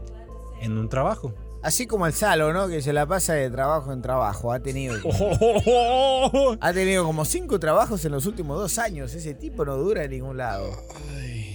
[0.62, 1.34] en un trabajo?
[1.62, 2.70] Así como el Salo, ¿no?
[2.70, 4.54] Que se la pasa de trabajo en trabajo.
[4.54, 4.96] Ha tenido,
[6.62, 9.14] ha tenido como cinco trabajos en los últimos dos años.
[9.14, 10.72] Ese tipo no dura en ningún lado.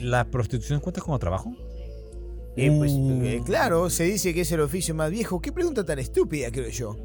[0.02, 1.54] ¿La prostitución cuenta como trabajo?
[2.54, 3.22] Eh, pues, Uh.
[3.24, 5.40] eh, claro, se dice que es el oficio más viejo.
[5.40, 6.96] ¿Qué pregunta tan estúpida, creo yo?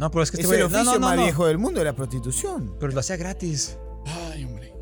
[0.00, 1.22] No, pero es que Es este el güey- no, oficio no, no, más no.
[1.24, 2.74] viejo del mundo, la prostitución.
[2.80, 3.78] Pero lo hacía gratis.
[4.06, 4.72] Ay, hombre.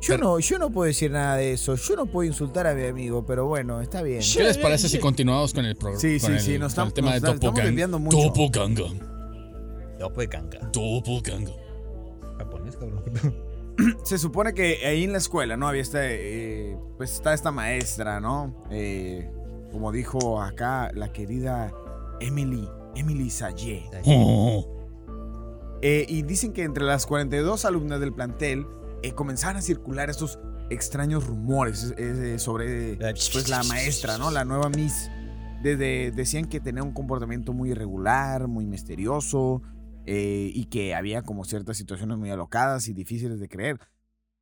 [0.00, 1.74] Yo no, yo no puedo decir nada de eso.
[1.74, 4.20] Yo no puedo insultar a mi amigo, pero bueno, está bien.
[4.34, 6.00] ¿Qué les parece si continuamos con el programa?
[6.00, 8.32] Sí, sí, sí, nos estamos- nos estamos desviando mucho.
[8.32, 8.50] Puede
[10.28, 10.58] canga.
[10.70, 11.52] Doppelganger.
[12.38, 13.02] Japonés, cabrón.
[14.04, 15.68] Se supone que ahí en la escuela, ¿no?
[15.68, 18.64] Había esta, eh, pues está esta maestra, ¿no?
[18.70, 19.30] Eh,
[19.72, 21.72] como dijo acá la querida
[22.20, 22.68] Emily,
[22.98, 23.84] Emily Sayé.
[24.06, 24.66] Oh.
[25.80, 28.66] Eh, y dicen que entre las 42 alumnas del plantel
[29.02, 34.30] eh, comenzaron a circular estos extraños rumores eh, sobre pues, la maestra, ¿no?
[34.30, 35.10] La nueva Miss.
[35.62, 39.62] Desde, decían que tenía un comportamiento muy irregular, muy misterioso
[40.10, 43.78] y que había como ciertas situaciones muy alocadas y difíciles de creer.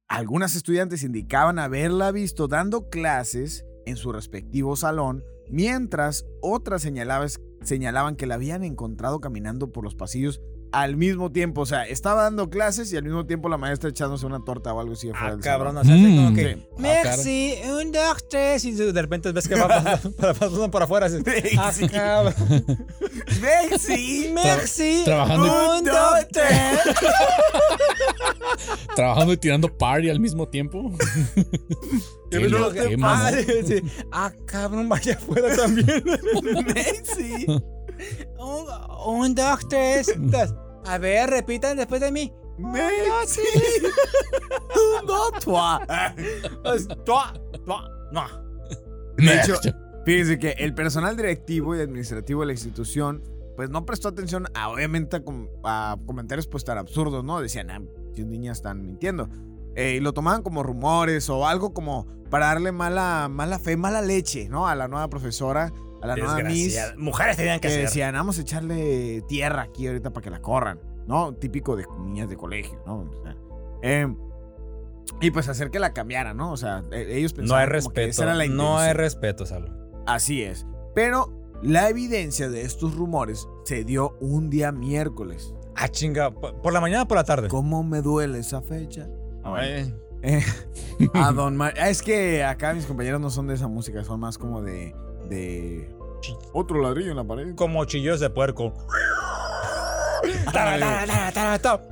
[0.07, 7.27] Algunas estudiantes indicaban haberla visto dando clases en su respectivo salón, mientras otras señalaba-
[7.67, 10.41] señalaban que la habían encontrado caminando por los pasillos
[10.83, 11.63] al mismo tiempo.
[11.63, 14.81] O sea, estaba dando clases y al mismo tiempo la maestra echándose una torta o
[14.81, 15.83] algo así afuera Ah, del cabrón, salón.
[15.83, 16.35] o sea, así como Mm.
[16.35, 16.55] que.
[16.55, 16.67] Sí.
[16.79, 18.65] Merci, un, dos, tres.
[18.65, 19.69] Y de repente ves que va
[20.39, 21.07] pasando, por afuera.
[21.07, 21.19] Así,
[21.59, 21.89] ah, Sí.
[21.89, 22.35] cabrón.
[23.41, 24.31] Merci.
[24.35, 25.03] Merci.
[25.05, 26.81] trabajando y- Un, dos, tres.
[28.95, 30.91] Trabajando y tirando party al mismo tiempo.
[32.31, 33.83] Qué lo- qué ah, sí, sí.
[34.13, 36.03] Ah, cabrón, vaya afuera también.
[36.75, 37.47] Merci.
[38.39, 38.67] un,
[39.07, 40.13] un, dos, tres.
[40.87, 42.33] A ver, repitan después de mí.
[42.59, 43.41] Merci.
[45.07, 45.79] No, toi.
[47.05, 48.25] Tua, tua, no.
[49.17, 49.55] De hecho,
[50.05, 53.23] fíjense que el personal directivo y administrativo de la institución,
[53.57, 57.41] pues no prestó atención a, obviamente, a, com- a comentarios pues tan absurdos, ¿no?
[57.41, 57.81] Decían, ah,
[58.15, 59.29] si niñas están mintiendo.
[59.75, 64.01] Eh, y lo tomaban como rumores o algo como para darle mala, mala fe, mala
[64.01, 64.67] leche, ¿no?
[64.67, 65.73] A la nueva profesora,
[66.13, 66.79] a la nueva Miss.
[66.97, 67.83] Mujeres tenían que Que ser.
[67.83, 71.35] decían, vamos a echarle tierra aquí ahorita para que la corran, ¿no?
[71.35, 73.01] Típico de niñas de colegio, ¿no?
[73.01, 73.37] O sea,
[73.83, 74.15] eh,
[75.21, 76.53] y pues hacer que la cambiaran, ¿no?
[76.53, 78.09] O sea, eh, ellos No pensaban hay como que respeto.
[78.11, 79.69] esa era la No hay respeto, Salo.
[80.07, 80.67] Así es.
[80.95, 85.55] Pero la evidencia de estos rumores se dio un día miércoles.
[85.75, 86.31] Ah, chinga.
[86.33, 87.49] ¿Por la mañana o por la tarde?
[87.49, 89.09] ¿Cómo me duele esa fecha?
[90.23, 90.43] Eh,
[91.15, 94.39] a Don Mar- Es que acá mis compañeros no son de esa música, son más
[94.39, 94.95] como de.
[95.29, 95.89] de.
[96.53, 97.55] Otro ladrillo en la pared.
[97.55, 98.73] Como chillos de puerco.
[100.53, 101.83] Tara, tara, tara, tara, tara.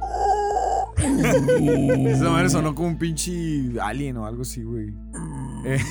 [0.97, 3.33] Esa madre sonó como un pinche
[3.81, 4.88] alien o algo así, güey.
[5.66, 5.79] Eh.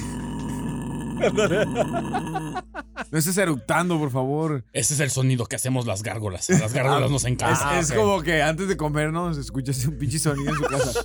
[3.11, 4.65] No estés eructando, por favor.
[4.73, 6.49] Ese es el sonido que hacemos las gárgolas.
[6.49, 7.77] Las gárgolas nos Es, encantan.
[7.77, 9.31] es como que antes de comer, ¿no?
[9.33, 10.99] Se escucha así un pinche sonido en su casa.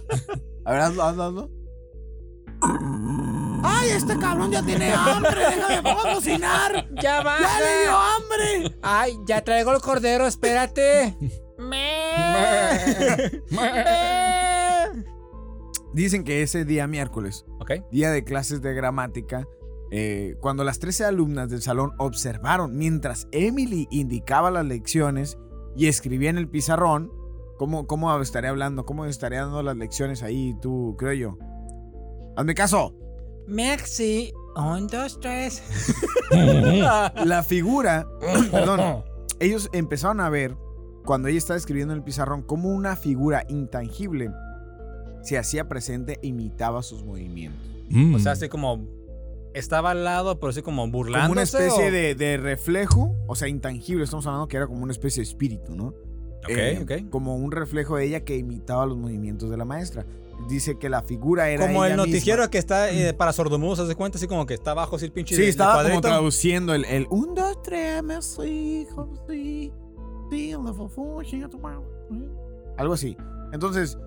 [0.64, 1.50] A ver, hazlo, hazlo, hazlo.
[3.62, 5.40] ¡Ay, este cabrón ya tiene hambre!
[5.40, 6.88] ¡Déjame, vamos a cocinar!
[7.00, 7.38] ¡Ya va!
[7.40, 8.78] ¡Ya le dio hambre!
[8.82, 11.16] ¡Ay, ya traigo el cordero, espérate!
[15.92, 17.72] Dicen que ese día miércoles, ok.
[17.90, 19.48] día de clases de gramática,
[19.90, 25.38] eh, cuando las 13 alumnas del salón observaron mientras Emily indicaba las lecciones
[25.76, 27.10] y escribía en el pizarrón,
[27.56, 28.84] ¿cómo, cómo estaría hablando?
[28.84, 31.38] ¿Cómo estaría dando las lecciones ahí tú, creo yo?
[32.36, 32.94] Hazme caso.
[33.48, 34.32] Merci.
[34.56, 35.62] Un, dos, tres.
[36.30, 38.06] La figura,
[38.50, 39.04] perdón,
[39.40, 40.56] ellos empezaron a ver,
[41.04, 44.30] cuando ella estaba escribiendo en el pizarrón, como una figura intangible
[45.22, 47.60] se hacía presente e imitaba sus movimientos.
[47.90, 48.14] Mm.
[48.14, 48.86] O sea, así como.
[49.54, 51.22] Estaba al lado, pero así como burlándose.
[51.22, 54.04] Como una especie o- de, de reflejo, o sea, intangible.
[54.04, 55.86] Estamos hablando que era como una especie de espíritu, ¿no?
[56.44, 57.10] Ok, Eh, ok.
[57.10, 60.04] Como un reflejo de ella que imitaba los movimientos de la maestra.
[60.46, 61.66] Dice que la figura era.
[61.66, 62.50] Como el noticiero misma.
[62.50, 64.18] que está eh, para sordomudos, ¿se cuenta?
[64.18, 65.34] Así como que está abajo, así el pinche.
[65.34, 69.72] Sí, de- estaba como traduciendo el, el un, dos, tres, merci, merci,
[70.30, 71.84] sí, la fofo, chinga tu madre.
[72.76, 73.16] Algo así.
[73.52, 73.98] Entonces,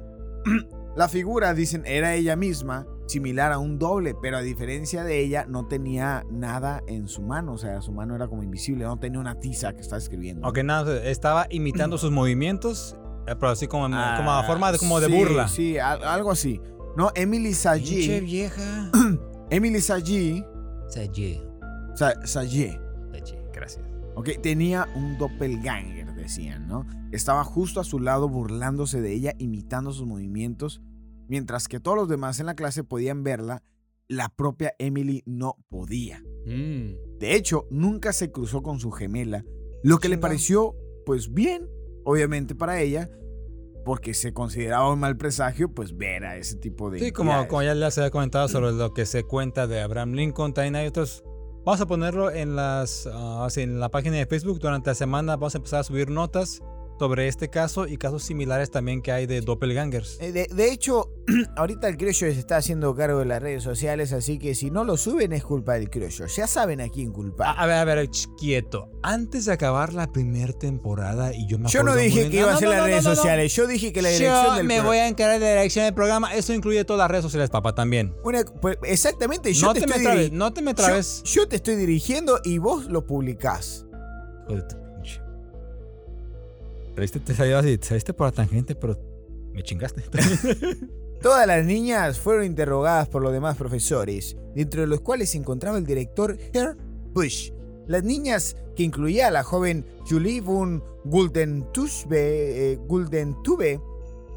[0.95, 5.45] la figura, dicen, era ella misma, similar a un doble, pero a diferencia de ella,
[5.47, 7.53] no tenía nada en su mano.
[7.53, 10.47] O sea, su mano era como invisible, no tenía una tiza que estaba escribiendo.
[10.47, 12.95] Ok, nada, estaba imitando sus movimientos,
[13.27, 15.47] eh, pero así como, Ah, como a forma de, como de sí, burla.
[15.47, 16.59] Sí, al- algo así.
[16.97, 18.19] No, Emily Pinche Saji.
[18.21, 18.91] vieja.
[19.49, 20.43] Emily Saji.
[20.87, 21.41] Saye.
[21.95, 22.79] Sa- Saye.
[23.11, 23.85] Saye, gracias.
[24.15, 26.85] Ok, tenía un doppelganger, decían, ¿no?
[27.11, 30.81] Estaba justo a su lado burlándose de ella, imitando sus movimientos,
[31.27, 33.63] mientras que todos los demás en la clase podían verla,
[34.09, 36.21] la propia Emily no podía.
[36.45, 37.17] Mm.
[37.19, 39.45] De hecho, nunca se cruzó con su gemela,
[39.83, 40.21] lo que le Chingado.
[40.29, 41.69] pareció, pues bien,
[42.03, 43.09] obviamente para ella,
[43.85, 46.99] porque se consideraba un mal presagio, pues ver a ese tipo de...
[46.99, 50.53] Sí, como, como ya les había comentado sobre lo que se cuenta de Abraham Lincoln,
[50.53, 51.23] también hay otros.
[51.65, 55.35] Vamos a ponerlo en, las, ah, así, en la página de Facebook durante la semana.
[55.35, 56.61] Vamos a empezar a subir notas
[57.01, 60.19] sobre este caso y casos similares también que hay de doppelgangers.
[60.21, 61.09] Eh, De, de hecho,
[61.57, 64.83] ahorita el criollo se está haciendo cargo de las redes sociales, así que si no
[64.83, 66.27] lo suben es culpa del criollo.
[66.27, 67.55] Ya saben a quién culpar.
[67.57, 68.87] a ver, a ver, ch, quieto.
[69.01, 72.55] Antes de acabar la primera temporada y yo me Yo no dije que iba No,
[72.55, 74.81] a ser no, las no, redes sociales, yo dije que la dirección Yo del me
[74.81, 76.35] voy a encargar de la dirección del programa.
[76.35, 78.13] Eso incluye todas las redes sociales, papá, también.
[78.23, 81.23] Una- pues, exactamente, yo no te, te, me estoy trabes, no te me yo- trabes.
[81.23, 83.87] yo te estoy dirigiendo y vos lo publicás.
[84.47, 84.59] Hijo
[86.91, 86.95] pinche.
[86.95, 88.97] Saliste, te salió así, saliste por la tangente, pero
[89.53, 90.03] me chingaste.
[91.21, 95.77] Todas las niñas fueron interrogadas por los demás profesores, dentro de los cuales se encontraba
[95.77, 96.75] el director Herr
[97.13, 97.51] Bush.
[97.87, 103.79] Las niñas, que incluía a la joven Julie von Guldentube, eh, Guldentube,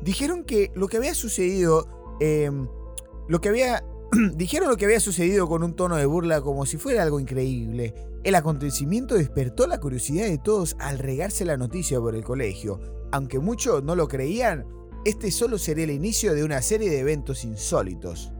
[0.02, 2.50] dijeron que lo que había sucedido, eh,
[3.28, 3.84] lo que había,
[4.34, 7.94] dijeron lo que había sucedido con un tono de burla como si fuera algo increíble.
[8.24, 12.80] El acontecimiento despertó la curiosidad de todos al regarse la noticia por el colegio.
[13.12, 14.66] Aunque muchos no lo creían,
[15.04, 18.32] este solo sería el inicio de una serie de eventos insólitos.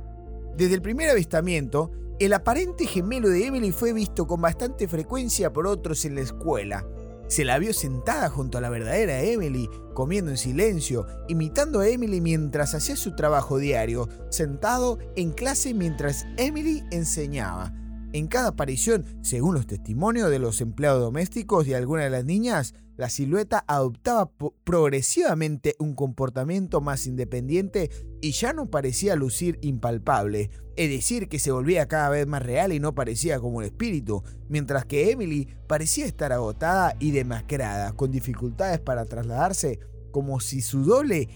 [0.56, 5.66] Desde el primer avistamiento, el aparente gemelo de Emily fue visto con bastante frecuencia por
[5.66, 6.86] otros en la escuela.
[7.26, 12.22] Se la vio sentada junto a la verdadera Emily, comiendo en silencio, imitando a Emily
[12.22, 17.74] mientras hacía su trabajo diario, sentado en clase mientras Emily enseñaba.
[18.14, 22.72] En cada aparición, según los testimonios de los empleados domésticos y algunas de las niñas,
[22.96, 24.30] la silueta adoptaba
[24.62, 31.50] progresivamente un comportamiento más independiente y ya no parecía lucir impalpable, es decir, que se
[31.50, 36.06] volvía cada vez más real y no parecía como un espíritu, mientras que Emily parecía
[36.06, 39.80] estar agotada y demacrada, con dificultades para trasladarse,
[40.12, 41.28] como si su doble,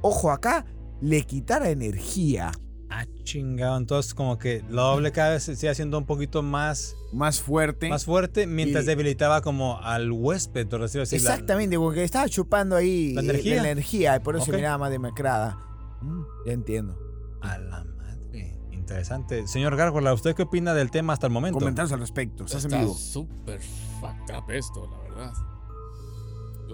[0.00, 0.64] ojo acá,
[1.00, 2.52] le quitara energía.
[2.90, 3.76] Ah, chingado.
[3.76, 7.88] Entonces, como que la doble cada vez se sigue haciendo un poquito más, Más fuerte.
[7.88, 11.16] más fuerte mientras Y- debilitaba como al huésped, por decirlo así.
[11.18, 13.62] la- Exactamente, porque estaba chupando ahí La energía.
[13.62, 14.56] la energía y por eso se Ok.
[14.58, 15.58] miraba más demacrada.
[16.02, 16.98] Mm, ya entiendo.
[17.40, 18.58] A la madre.
[18.72, 19.46] Interesante.
[19.46, 21.58] Señor Gárgola, ¿usted qué opina del tema hasta el momento?
[21.58, 22.44] Comentarios al respecto.
[22.44, 23.60] Estás en Está súper
[24.00, 25.32] fucked up esto, la verdad.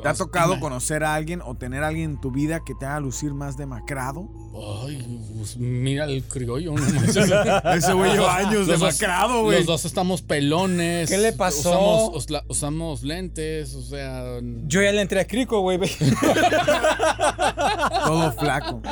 [0.06, 2.74] ¿Te ha tocado Ima- conocer a alguien o tener a alguien en tu vida que
[2.74, 4.28] te haga lucir más demacrado?
[4.86, 6.72] Ay, pues mira el criollo.
[6.72, 6.86] no.
[7.74, 9.58] Ese güey lleva años Los demacrado, güey.
[9.58, 11.10] Los dos estamos pelones.
[11.10, 11.70] ¿Qué le pasó?
[11.70, 14.38] Usamos, usla- usamos lentes, o sea.
[14.66, 15.78] Yo ya le entré a crico, güey.
[18.04, 18.82] Todo flaco.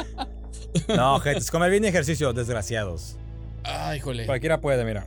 [0.88, 3.16] no, gente, comer bien y ejercicio, desgraciados.
[3.62, 4.26] Ay, híjole.
[4.26, 5.06] Cualquiera puede, mira.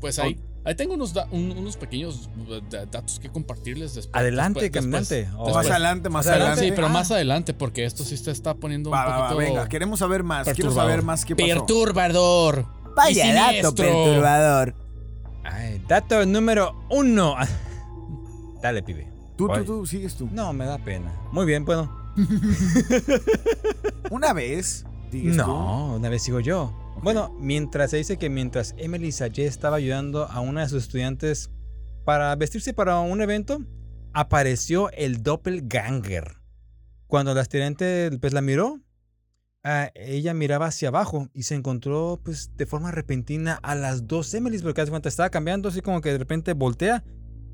[0.00, 2.28] Pues ahí, ahí tengo unos, da- un- unos pequeños
[2.70, 4.14] da- datos que compartirles después.
[4.20, 5.14] Adelante, después- caminante.
[5.14, 5.54] después- Oh.
[5.54, 6.42] Más adelante, más adelante.
[6.52, 6.64] adelante.
[6.68, 9.28] Sí, pero Ah, más adelante, porque esto sí se está poniendo un va, va, va,
[9.30, 9.52] poquito.
[9.52, 10.44] venga, queremos saber más.
[10.44, 10.90] Quiero perturbador.
[10.90, 11.46] saber más qué pasó.
[11.46, 12.66] Perturbador.
[12.94, 14.74] Vaya y dato perturbador.
[15.44, 17.36] Ay, dato número uno.
[18.62, 19.12] Dale, pibe.
[19.36, 20.28] Tú, tú, tú, sigues tú.
[20.32, 21.12] No, me da pena.
[21.30, 21.94] Muy bien, bueno.
[24.10, 25.18] Una vez, tú.
[25.18, 26.72] No, una vez sigo yo.
[27.02, 31.50] Bueno, mientras se dice que mientras Emily Sayé estaba ayudando a una de sus estudiantes
[32.04, 33.60] para vestirse para un evento,
[34.12, 36.36] apareció el doppelganger.
[37.06, 38.80] Cuando la estudiante pues, la miró,
[39.62, 44.32] ah, ella miraba hacia abajo y se encontró pues de forma repentina a las dos
[44.34, 47.04] Emilys, porque hace cuenta estaba cambiando así como que de repente voltea.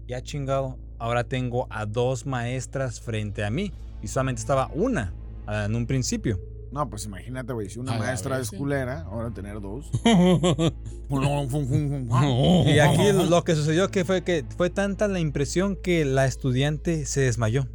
[0.06, 5.12] Ya chingado, ahora tengo a dos maestras frente a mí y solamente estaba una
[5.46, 6.51] ah, en un principio.
[6.72, 7.68] No, pues imagínate, güey.
[7.68, 8.56] Si una maestra vez, es sí.
[8.56, 9.90] culera, ahora tener dos.
[11.12, 17.04] Y aquí lo que sucedió que fue que fue tanta la impresión que la estudiante
[17.04, 17.68] se desmayó.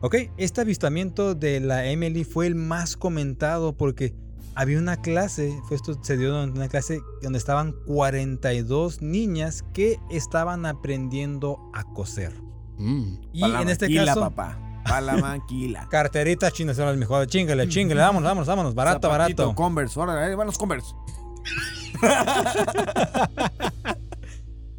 [0.00, 4.14] Ok, este avistamiento de la Emily fue el más comentado porque
[4.56, 10.00] había una clase, fue esto se dio en una clase donde estaban 42 niñas que
[10.10, 12.32] estaban aprendiendo a coser.
[12.76, 13.18] Mm.
[13.32, 14.67] Y en este caso, papá.
[14.88, 15.88] Palamanquila.
[15.90, 17.28] carteritas chinas son las mejores.
[17.28, 18.74] Chingale, chingale, vámonos, vámonos, vámonos.
[18.74, 19.54] Barato, Zapatito, barato.
[19.54, 20.00] Converse.
[20.00, 20.94] Ahora, ahí van los Converse.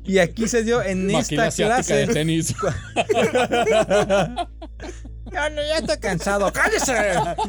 [0.05, 2.13] Y aquí se dio en Maquila esta asiática de clase.
[2.19, 2.55] tenis.
[5.31, 6.51] Ya, no, ya estoy cansado.
[6.51, 6.91] ¡Cállese!
[6.97, 7.39] Ahí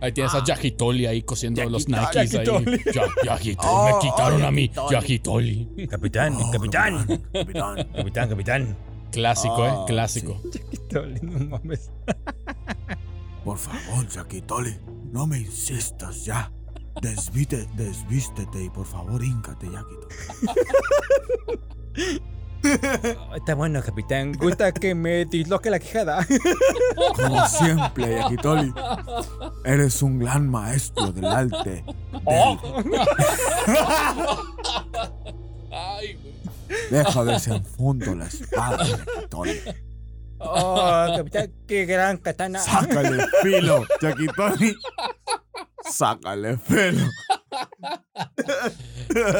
[0.00, 1.88] Ahí tienes a Yagitoli ahí cosiendo los.
[1.88, 2.46] Nikes ahí.
[2.46, 3.38] Ya-.
[3.58, 4.68] Oh, me quitaron oh, a mí.
[4.68, 7.86] Capitán, capitán, Capitán.
[7.94, 8.76] capitán, capitán.
[9.10, 9.84] Clásico, Ah, eh.
[9.86, 10.40] Clásico.
[10.90, 11.90] Toli, no mames.
[13.44, 14.76] Por favor, Yaquitoli,
[15.12, 16.52] no me insistas ya.
[17.00, 20.14] Desvite, desvístete y por favor, híncate, Yaquitoli.
[23.30, 24.32] Oh, Está bueno, capitán.
[24.32, 26.26] Gusta que me disloque la quijada.
[27.16, 28.74] Como siempre, Yaquitoli,
[29.64, 31.84] eres un gran maestro del arte.
[32.24, 32.58] Oh.
[35.70, 36.34] Ay, güey.
[36.90, 39.60] Deja desenfundo la espada, Yaquitoli.
[40.40, 42.60] Oh, capitán, qué gran katana.
[42.60, 44.74] Sácale filo, Yaquitoli.
[45.90, 47.06] Sácale filo.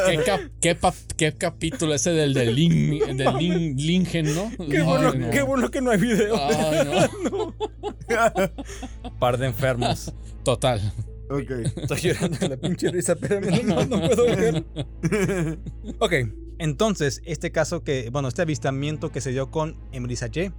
[0.06, 4.50] ¿Qué, cap- qué pa- qué capítulo ese del de Lin, del Lin, Lingen, no?
[4.68, 5.30] Qué Ay, bueno, no.
[5.30, 6.34] qué bueno que no hay video.
[6.36, 6.88] Ay,
[7.30, 7.54] no.
[9.20, 10.12] Par de enfermos.
[10.42, 10.80] Total.
[11.30, 11.50] Ok.
[11.76, 14.64] Estoy llorando de la pinche risa, pero no, no puedo ver.
[16.00, 16.12] Ok,
[16.58, 20.52] entonces, este caso que, bueno, este avistamiento que se dio con Emily Sachet,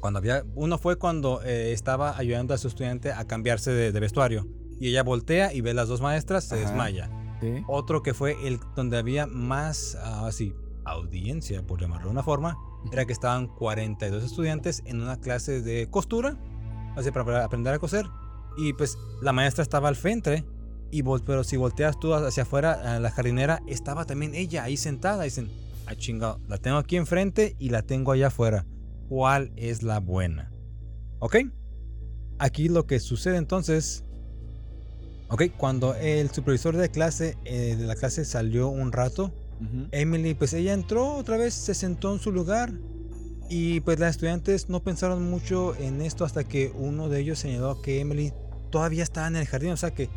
[0.00, 4.00] cuando había, uno fue cuando eh, estaba ayudando a su estudiante a cambiarse de, de
[4.00, 4.48] vestuario.
[4.80, 6.64] Y ella voltea y ve las dos maestras, se Ajá.
[6.64, 7.10] desmaya.
[7.40, 7.62] Sí.
[7.68, 12.56] Otro que fue el donde había más, ah, así, audiencia, por llamarlo de una forma,
[12.92, 16.36] era que estaban 42 estudiantes en una clase de costura,
[16.96, 18.06] así para aprender a coser.
[18.56, 20.44] Y pues la maestra estaba al frente,
[20.90, 25.24] y pero si volteas tú hacia afuera, a la jardinera, estaba también ella ahí sentada.
[25.24, 25.48] Dicen,
[25.86, 28.66] ah, chingado, la tengo aquí enfrente y la tengo allá afuera.
[29.08, 30.52] ¿Cuál es la buena?
[31.18, 31.36] ¿Ok?
[32.38, 34.04] Aquí lo que sucede entonces
[35.32, 39.32] Ok, cuando el supervisor de clase eh, de la clase salió un rato.
[39.90, 42.72] Emily, pues ella entró otra vez, se sentó en su lugar
[43.48, 47.80] y pues las estudiantes no pensaron mucho en esto hasta que uno de ellos señaló
[47.80, 48.34] que Emily
[48.72, 50.10] todavía estaba en el jardín, o sea que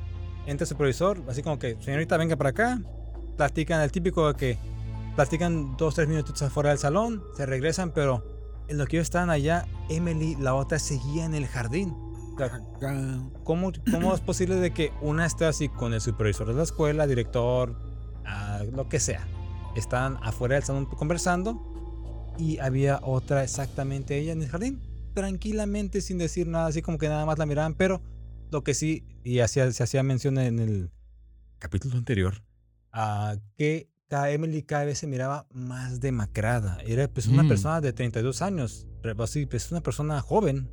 [0.48, 2.82] entra el supervisor, así como que, señorita, venga para acá,
[3.38, 4.58] platican el típico de que
[5.16, 8.24] platican dos, tres minutos afuera del salón, se regresan, pero
[8.68, 11.96] en lo que ellos estaban allá, Emily, la otra, seguía en el jardín.
[12.80, 13.44] O.
[13.44, 17.08] ¿Cómo, ¿Cómo es posible de que una esté así con el supervisor de la escuela,
[17.08, 17.76] director,
[18.74, 19.26] lo que sea?
[19.76, 24.82] Están afuera del salón conversando y había otra exactamente ella en el jardín,
[25.14, 28.02] tranquilamente sin decir nada, así como que nada más la miraban, pero
[28.56, 30.92] lo que sí, y hacía, se hacía mención en el
[31.60, 32.44] capítulo anterior,
[32.94, 33.90] ah, que
[34.30, 36.78] Emily cada vez se miraba más demacrada.
[36.86, 37.48] Era pues una Mm.
[37.50, 38.88] persona de 32 años,
[39.20, 40.70] así, pues una persona joven.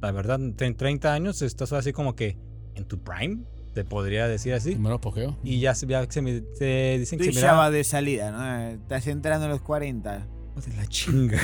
[0.00, 2.38] La verdad, en 30 años estás así como que
[2.76, 4.78] en tu prime, te podría decir así.
[4.88, 5.36] Apogeo.
[5.42, 8.68] Y ya se, ya se, se dicen Tú que se ya miraba de salida, ¿no?
[8.82, 10.28] Estás entrando a los 40.
[10.64, 11.40] de la chinga.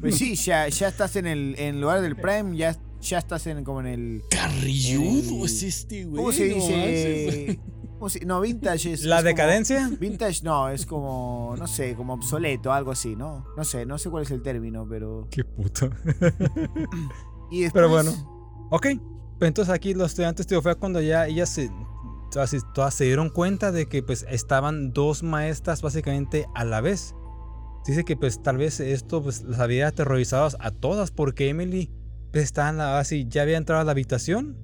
[0.00, 3.62] Pues sí, ya, ya estás en el en lugar del Prime, ya, ya estás en
[3.64, 4.22] como en el.
[4.30, 6.16] Carrilludo Eh, es este, güey.
[6.16, 7.60] ¿Cómo se dice?
[7.98, 9.04] ¿Cómo se- no, vintage es.
[9.04, 9.90] ¿La es como- decadencia?
[9.98, 13.46] vintage no, es como, no sé, como obsoleto, algo así, ¿no?
[13.56, 15.28] No sé, no sé cuál es el término, pero.
[15.30, 15.90] Qué puto.
[17.50, 18.10] Y después, Pero bueno.
[18.70, 18.86] Ok.
[19.38, 21.70] Pues entonces aquí los estudiantes, tío, fue cuando ya ellas se,
[22.32, 26.80] todas, se- todas se dieron cuenta de que pues estaban dos maestras básicamente a la
[26.80, 27.14] vez.
[27.86, 31.90] Dice que pues tal vez esto pues las había aterrorizado a todas porque Emily
[32.42, 34.56] estaba en la, así, ya había entrado a la habitación.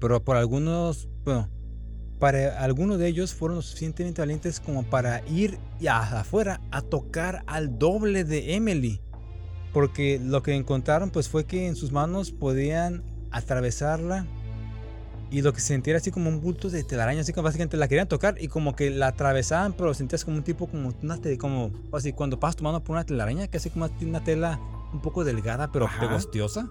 [0.00, 1.48] Pero por algunos, bueno,
[2.18, 5.58] para algunos de ellos fueron lo suficientemente valientes como para ir
[5.88, 9.00] afuera a tocar al doble de Emily.
[9.72, 14.26] Porque lo que encontraron pues fue que en sus manos podían atravesarla
[15.30, 17.76] y lo que se sentía era así como un bulto de telaraña, así como básicamente
[17.76, 21.18] la querían tocar y como que la atravesaban, pero sentías como un tipo como una
[21.38, 24.60] como así cuando pasas tu mano por una telaraña, que así como una tela
[24.94, 26.00] un poco delgada pero Ajá.
[26.00, 26.68] pegostiosa.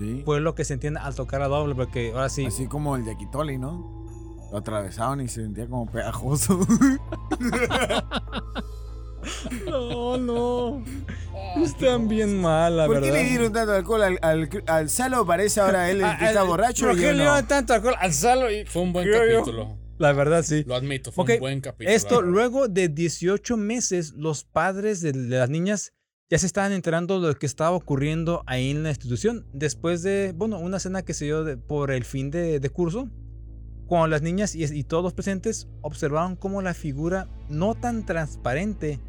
[0.00, 0.22] Sí.
[0.24, 2.46] Fue lo que sentían al tocar a doble, porque ahora sí.
[2.46, 4.06] Así como el Yaquitoli, ¿no?
[4.52, 6.58] Lo atravesaban y se sentía como pegajoso.
[9.66, 10.84] No, no.
[11.62, 13.08] Están bien mal, la ¿Por verdad.
[13.08, 15.26] qué le dieron tanto alcohol al, al, al Salo?
[15.26, 16.86] Parece ahora él el que Ah, está ah, borracho.
[16.86, 18.50] ¿Por qué le dieron tanto alcohol al Salo?
[18.50, 19.12] Y- Fue un buen yo.
[19.18, 19.76] capítulo.
[19.98, 20.62] La verdad, sí.
[20.66, 21.94] Lo admito, fue un buen capítulo.
[21.94, 25.92] Esto, luego de 18 meses, los padres de, de las niñas
[26.30, 29.46] ya se estaban enterando de lo que estaba ocurriendo ahí en la institución.
[29.52, 33.08] Después de, bueno, una cena que se dio de- por el fin de, de curso,
[33.86, 39.00] cuando las niñas y, y todos los presentes observaron cómo la figura no tan transparente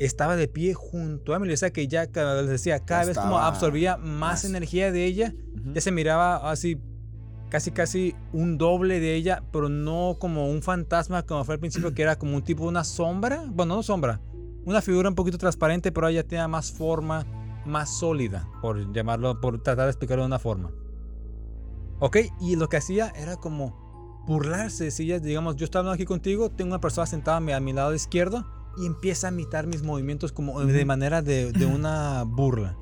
[0.00, 1.52] estaba de pie junto a Emily.
[1.54, 4.44] O sea que ya, cada- les decía, cada vez como absorbía más, más.
[4.44, 5.32] energía de ella
[5.72, 6.78] ya se miraba así
[7.50, 11.94] casi casi un doble de ella, pero no como un fantasma como fue al principio
[11.94, 14.20] que era como un tipo una sombra, bueno, no sombra,
[14.64, 17.24] una figura un poquito transparente, pero ella tenía más forma,
[17.66, 20.70] más sólida, por llamarlo, por tratar de explicarlo de una forma.
[22.00, 24.90] Ok, y lo que hacía era como burlarse.
[24.90, 27.60] Si ella, digamos, yo estaba hablando aquí contigo, tengo una persona sentada a mi, a
[27.60, 28.44] mi lado izquierdo
[28.76, 30.86] y empieza a imitar mis movimientos como de Ujú.
[30.86, 32.76] manera de, de una burla.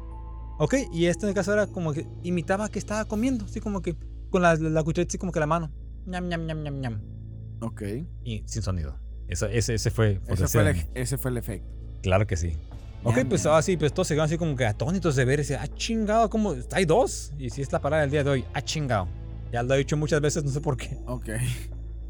[0.58, 3.82] Ok, y este en el caso era como que imitaba que estaba comiendo, así como
[3.82, 3.96] que
[4.30, 5.70] con la, la cucharita, así como que la mano.
[6.06, 7.00] ñam, ñam, ñam, ñam, ñam.
[7.60, 7.82] Ok.
[8.24, 8.96] Y sin sonido.
[9.28, 10.20] Ese, ese fue.
[10.28, 11.66] Ese fue el, ese fue el efecto.
[12.02, 12.52] Claro que sí.
[13.04, 13.50] Ok, Ya, pues ya.
[13.50, 16.28] ahora sí, pues todos se quedaron así como que atónitos de ver decían, ah, chingado,
[16.30, 16.54] ¿cómo?
[16.72, 17.32] Hay dos.
[17.38, 19.08] Y si es la palabra del día de hoy, ah, chingado.
[19.52, 20.98] Ya lo he dicho muchas veces, no sé por qué.
[21.06, 21.28] Ok.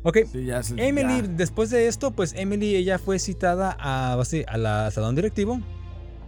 [0.04, 1.28] Ok, Sí, ya se- Emily, ya.
[1.28, 5.60] después de esto, pues Emily, ella fue citada a, así, a la salón directivo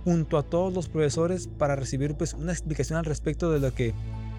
[0.04, 3.92] junto a todos los profesores para recibir pues una explicación al respecto de lo que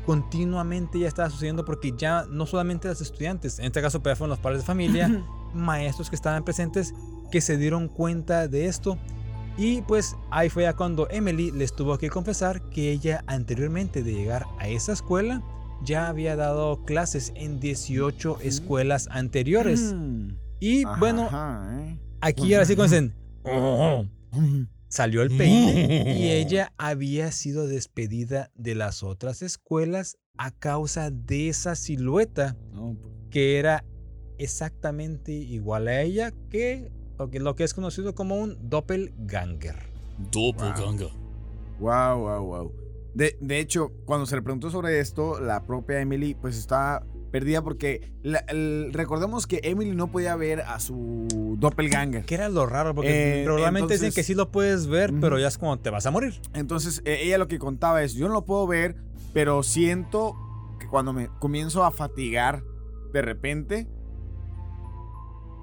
[0.06, 4.30] continuamente ya estaba sucediendo porque ya no solamente los estudiantes, en este caso pues, fueron
[4.30, 5.08] los padres de familia,
[5.56, 6.94] maestros que estaban presentes
[7.32, 8.98] que se dieron cuenta de esto.
[9.58, 14.14] Y pues ahí fue ya cuando Emily les tuvo que confesar que ella anteriormente de
[14.14, 15.42] llegar a esa escuela
[15.84, 19.94] ya había dado clases en 18 escuelas anteriores.
[19.96, 20.30] Mm.
[20.60, 22.00] Y bueno, ¿eh?
[22.22, 22.76] aquí ahora sí
[23.44, 24.06] "Oh",
[24.88, 26.18] salió el peine.
[26.18, 32.98] Y ella había sido despedida de las otras escuelas a causa de esa silueta pues,
[33.30, 33.86] que era
[34.38, 39.76] exactamente igual a ella que lo que, lo que es conocido como un doppelganger.
[40.32, 41.10] Doppelganger.
[41.80, 42.72] Wow, wow, wow.
[43.14, 47.62] De, de hecho, cuando se le preguntó sobre esto, la propia Emily pues estaba perdida
[47.62, 52.24] porque la- el- recordemos que Emily no podía ver a su doppelganger.
[52.26, 55.38] Que era lo raro porque Eh, probablemente dicen entonces- que sí lo puedes ver, pero
[55.40, 56.40] ya es como te vas a morir.
[56.54, 58.96] Entonces, eh, ella lo que contaba es, yo no lo puedo ver,
[59.34, 60.36] pero siento
[60.80, 62.64] que cuando me comienzo a fatigar
[63.14, 63.88] de repente,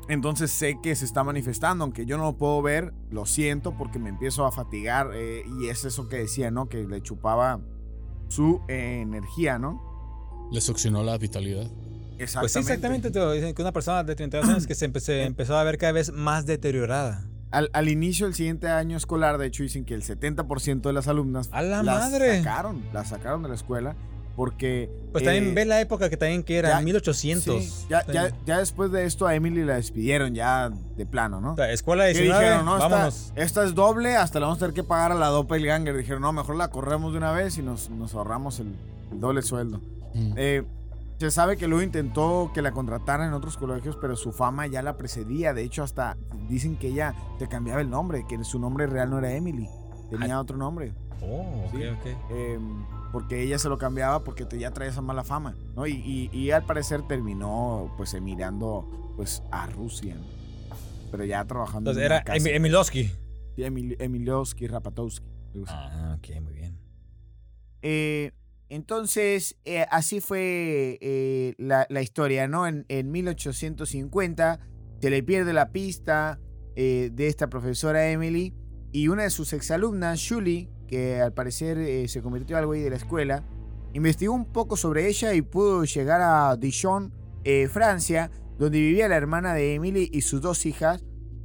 [0.08, 3.98] entonces sé que se está manifestando, aunque yo no lo puedo ver, lo siento porque
[3.98, 6.68] me empiezo a fatigar eh, y es eso que decía, ¿no?
[6.68, 7.60] Que le chupaba
[8.28, 10.48] su eh, energía, ¿no?
[10.50, 11.70] Le succionó la vitalidad.
[12.18, 12.40] Exactamente.
[12.40, 13.10] Pues sí, exactamente.
[13.10, 15.78] te dicen que una persona de 32 años que se, empe- se empezó a ver
[15.78, 17.26] cada vez más deteriorada.
[17.50, 21.06] Al, al inicio del siguiente año escolar, de hecho, dicen que el 70% de las
[21.08, 22.38] alumnas ¡A la las madre!
[22.38, 23.94] sacaron, las sacaron de la escuela
[24.36, 24.90] porque...
[25.12, 27.62] Pues también eh, ve la época que también que era, ya- 1800.
[27.62, 31.54] Sí, ya, ya, ya después de esto a Emily la despidieron ya de plano, ¿no?
[31.56, 33.32] Sea, Escuela 19, dijeron, no, esta, vámonos.
[33.36, 35.96] esta es doble, hasta la vamos a tener que pagar a la doppelganger.
[35.96, 38.74] Dijeron, no, mejor la corremos de una vez y nos, nos ahorramos el,
[39.12, 39.80] el doble sueldo.
[40.14, 40.32] Mm.
[40.36, 40.62] Eh,
[41.18, 44.82] se sabe que luego intentó que la contrataran en otros colegios, pero su fama ya
[44.82, 45.54] la precedía.
[45.54, 46.16] De hecho, hasta
[46.48, 49.68] dicen que ella te cambiaba el nombre, que su nombre real no era Emily,
[50.10, 50.92] tenía otro nombre.
[51.20, 51.86] Oh, ok, Sí.
[51.86, 52.06] ok.
[52.30, 52.58] eh,
[53.12, 55.86] porque ella se lo cambiaba porque te, ya traía esa mala fama, ¿no?
[55.86, 60.24] Y, y- y al parecer terminó pues emigrando pues a Rusia, ¿no?
[61.10, 62.38] Pero ya trabajando Entonces en era casa.
[62.38, 63.04] Emi- Emilowski.
[63.54, 65.26] Sí, Emil- Emilowski, Rapatowski.
[65.68, 66.78] Ah, ok, muy bien.
[67.82, 68.32] Eh,
[68.70, 72.66] entonces, eh, así fue eh, la, la historia, ¿no?
[72.66, 74.60] En, en 1850
[75.00, 76.38] se le pierde la pista
[76.74, 78.54] de esta profesora Emily
[78.92, 82.90] y una de sus exalumnas, Julie, que al parecer eh, se convirtió algo ahí de
[82.90, 83.42] la escuela,
[83.94, 87.14] investigó un poco sobre ella y pudo llegar a Dijon,
[87.44, 91.02] eh, Francia, donde vivía la hermana de Emily y sus dos hijas.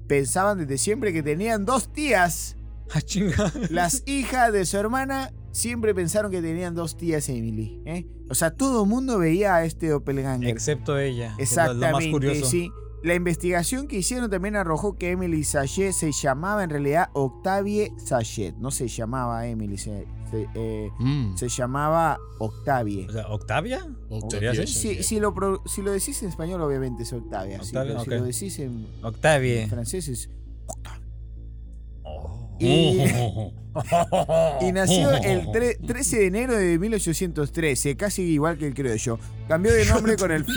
[0.08, 2.56] Pensaban desde siempre que tenían dos tías.
[2.90, 3.52] Ah.
[3.70, 7.82] Las hijas de su hermana siempre pensaron que tenían dos tías Emily.
[7.86, 8.08] ¿eh?
[8.30, 10.50] O sea, todo el mundo veía a este doppelganger.
[10.50, 11.34] Excepto ella.
[11.38, 12.46] es Exactamente, Lo más curioso.
[12.46, 12.72] sí.
[13.04, 18.56] La investigación que hicieron también arrojó que Emily Sachet se llamaba en realidad Octavie Sachet.
[18.58, 21.36] No se llamaba Emily, se, se, eh, Mm.
[21.38, 23.08] se llamaba Octavie.
[23.08, 23.86] O sea, ¿Octavia?
[24.10, 24.54] Octavia.
[24.68, 27.62] Si, si lo, pro- si lo decís en español, obviamente es Octavia.
[27.64, 29.62] Si lo decís en, Octavie.
[29.64, 30.30] en francés es
[30.66, 31.08] Octavia.
[32.04, 32.58] Oh.
[32.60, 33.00] Y,
[34.68, 39.20] y nació el tre- 13 de enero de 1813, casi igual que el criollo.
[39.48, 40.56] Cambió de nombre con el fin.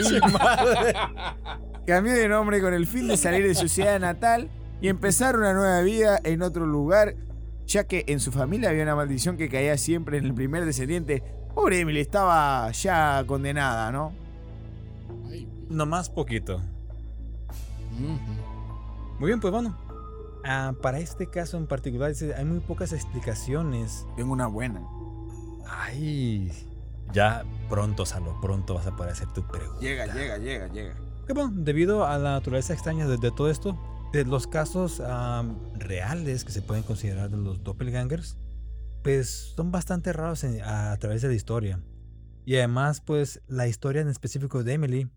[1.90, 4.48] Cambió de nombre con el fin de salir de su ciudad natal
[4.80, 7.16] y empezar una nueva vida en otro lugar,
[7.66, 11.24] ya que en su familia había una maldición que caía siempre en el primer descendiente.
[11.52, 14.12] Pobre Emily, estaba ya condenada, ¿no?
[15.68, 16.60] Nomás poquito.
[19.18, 19.76] Muy bien, pues bueno.
[20.44, 24.06] Ah, para este caso en particular, hay muy pocas explicaciones.
[24.14, 24.80] Tengo una buena.
[25.66, 26.52] Ay.
[27.12, 29.80] Ya pronto, Salo, pronto vas a poder hacer tu pregunta.
[29.80, 31.09] Llega, llega, llega, llega.
[31.34, 33.78] Bueno, debido a la naturaleza extraña de, de todo esto,
[34.12, 38.36] de los casos am, reales que se pueden considerar de los doppelgangers,
[39.02, 41.80] pues son bastante raros en- a, través de la historia.
[42.44, 45.08] Y además, pues la historia en específico de Emily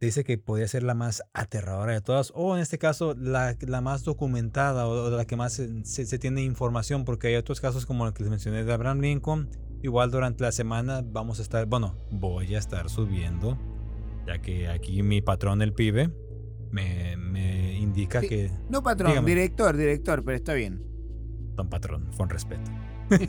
[0.00, 3.80] dice que podría ser la más aterradora de todas, o en este caso la, la
[3.80, 7.60] más documentada o, o la que más se, se- se tiene información, porque hay otros
[7.60, 9.50] casos como el que les mencioné de Abraham Lincoln,
[9.82, 13.58] igual durante la semana vamos a estar, bueno, voy a estar subiendo,
[14.30, 16.10] ya que aquí mi patrón, el pibe,
[16.70, 18.28] me, me indica Sí.
[18.28, 18.50] que...
[18.68, 19.28] No, patrón, Dígame.
[19.28, 20.82] director, director, pero está bien.
[21.56, 22.70] Don patrón, con respeto.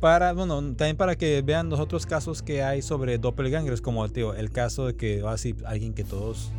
[0.00, 4.34] para, bueno, también para que vean los otros casos que hay sobre doppelgangers, como tío,
[4.34, 6.52] el caso de que así alguien que todos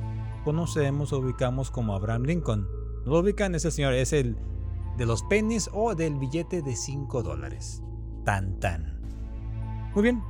[0.46, 2.68] conocemos o ubicamos como Abraham Lincoln.
[3.06, 4.38] No lo ubican, ese señor es el
[4.98, 7.82] de los pennies o del billete de 5 dólares.
[8.24, 9.02] Tan tan.
[9.94, 10.22] Muy bien.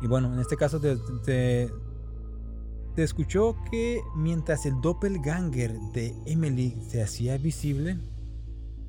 [0.00, 1.70] Y bueno, en este caso te, te,
[2.94, 7.98] te escuchó que mientras el doppelganger de Emily se hacía visible,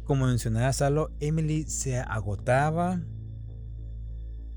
[0.04, 3.02] como mencionaba Salo, Emily se agotaba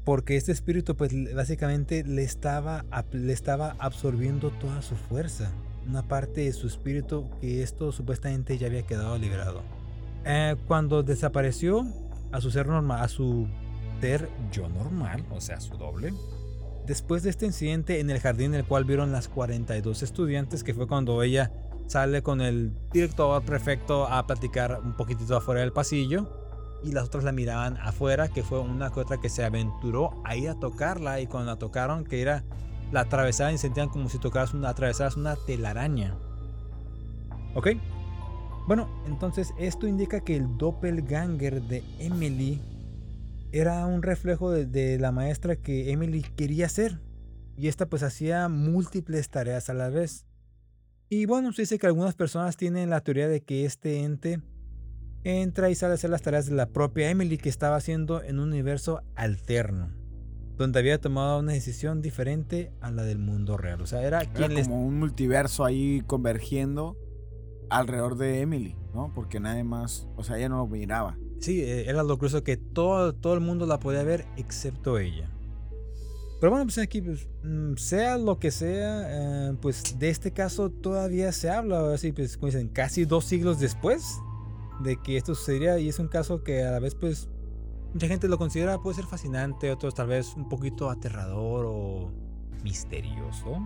[0.05, 5.53] porque este espíritu pues básicamente le estaba, le estaba absorbiendo toda su fuerza.
[5.86, 9.62] Una parte de su espíritu que esto supuestamente ya había quedado liberado.
[10.24, 11.86] Eh, cuando desapareció
[12.30, 13.46] a su ser normal, a su
[14.00, 16.12] ser yo normal, o sea, su doble.
[16.87, 20.74] Después de este incidente en el jardín en el cual vieron las 42 estudiantes, que
[20.74, 21.53] fue cuando ella
[21.87, 27.22] sale con el director prefecto a platicar un poquitito afuera del pasillo y las otras
[27.22, 31.26] la miraban afuera, que fue una que otra que se aventuró a a tocarla y
[31.26, 32.45] cuando la tocaron que era
[32.91, 36.16] la atravesaban y sentían como si tocaras una atravesaras una telaraña.
[37.55, 37.68] ¿Ok?
[38.66, 42.61] Bueno, entonces esto indica que el doppelganger de Emily
[43.53, 47.00] era un reflejo de, de la maestra que Emily quería ser.
[47.57, 50.26] Y esta pues hacía múltiples tareas a la vez.
[51.11, 54.40] Y bueno, se dice que algunas personas tienen la teoría de que este ente
[55.24, 58.38] entra y sale a hacer las tareas de la propia Emily que estaba haciendo en
[58.38, 59.92] un universo alterno,
[60.57, 63.82] donde había tomado una decisión diferente a la del mundo real.
[63.82, 64.66] O sea, era Era quien les...
[64.66, 66.96] como un multiverso ahí convergiendo
[67.70, 69.12] alrededor de Emily, ¿no?
[69.14, 71.18] Porque nadie más, o sea, ella no lo miraba.
[71.43, 75.28] Sí, eh, era lo curioso que todo, todo el mundo la podía ver excepto ella.
[76.40, 80.70] Pero bueno, pues aquí, pues, mm, sea lo que sea, eh, pues de este caso
[80.70, 84.20] todavía se habla, así pues, como dicen, casi dos siglos después
[84.84, 87.28] de que esto sucedería y es un caso que a la vez, pues,
[87.93, 92.12] mucha gente lo considera puede ser fascinante, otros tal vez un poquito aterrador o
[92.62, 93.59] misterioso.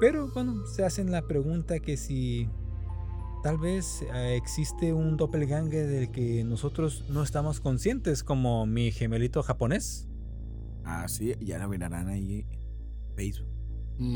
[0.00, 2.48] Pero bueno, se hacen la pregunta que si
[3.42, 9.42] tal vez eh, existe un doppelganger del que nosotros no estamos conscientes, como mi gemelito
[9.42, 10.08] japonés.
[10.84, 13.48] Ah, sí, ya lo mirarán ahí en Facebook.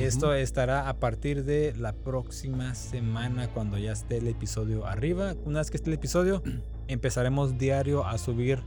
[0.01, 5.35] Esto estará a partir de la próxima semana cuando ya esté el episodio arriba.
[5.45, 6.43] Una vez que esté el episodio,
[6.89, 8.61] empezaremos diario a subir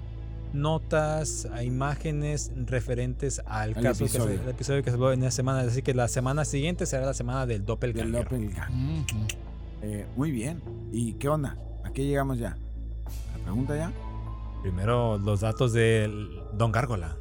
[0.54, 4.42] notas, a imágenes referentes al Al caso que se, episodio.
[4.44, 5.62] el episodio que se en esa semana.
[5.62, 8.24] Así que la semana siguiente será la semana del Del doppelganger.
[8.24, 8.70] doppelganger.
[8.70, 9.28] Ujú.
[9.82, 10.62] Eh, muy bien.
[10.92, 11.58] ¿Y qué onda?
[11.84, 12.58] ¿A qué llegamos ya?
[13.38, 13.92] ¿La pregunta ya?
[14.62, 16.10] Primero los datos de
[16.54, 17.16] Don Gárgola.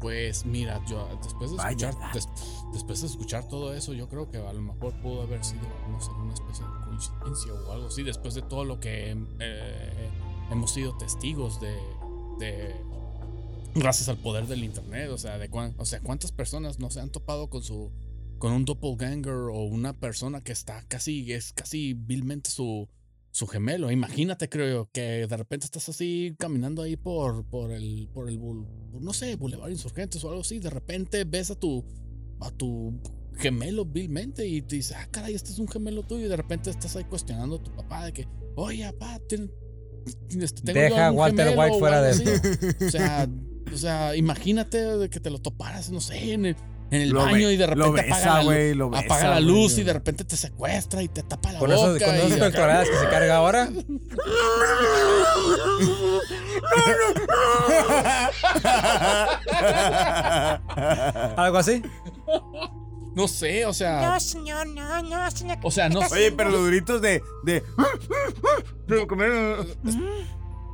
[0.00, 2.28] Pues mira, yo después de escuchar des-
[2.72, 6.00] después de escuchar todo eso, yo creo que a lo mejor pudo haber sido, no
[6.00, 10.10] sé, una especie de coincidencia o algo así, después de todo lo que eh,
[10.50, 11.76] hemos sido testigos de,
[12.40, 12.74] de
[13.76, 16.98] gracias al poder del internet, o sea, de cuán- o sea, cuántas personas no se
[17.00, 17.92] han topado con su
[18.42, 22.88] con un doppelganger o una persona que está casi es casi vilmente su
[23.30, 23.88] su gemelo.
[23.92, 28.40] Imagínate, creo yo, que de repente estás así caminando ahí por, por el, por el,
[29.00, 30.58] no sé, Boulevard Insurgentes o algo así.
[30.58, 31.84] De repente ves a tu,
[32.40, 33.00] a tu
[33.36, 36.26] gemelo vilmente y te dices, ah, caray, este es un gemelo tuyo.
[36.26, 39.52] Y de repente estás ahí cuestionando a tu papá de que, oye, papá, ten-
[40.30, 42.24] este, Deja a Walter gemelo White fuera de así".
[42.86, 43.28] O sea,
[43.72, 46.56] o sea, imagínate de que te lo toparas, no sé, en el,
[46.92, 48.90] en el Lo baño be- y de repente lo apaga besa, la, lu- güey, lo
[48.90, 51.82] besa, apaga la luz y de repente te secuestra y te tapa la Con, boca.
[51.96, 53.68] esos, con esas pectorales que se carga ahora.
[61.36, 61.82] Algo así.
[63.14, 64.00] No sé, o sea.
[64.10, 65.58] No, señor, no, no, señor.
[65.62, 66.14] O sea, no sé.
[66.14, 67.22] Oye, pero los gritos de.
[67.44, 67.62] de...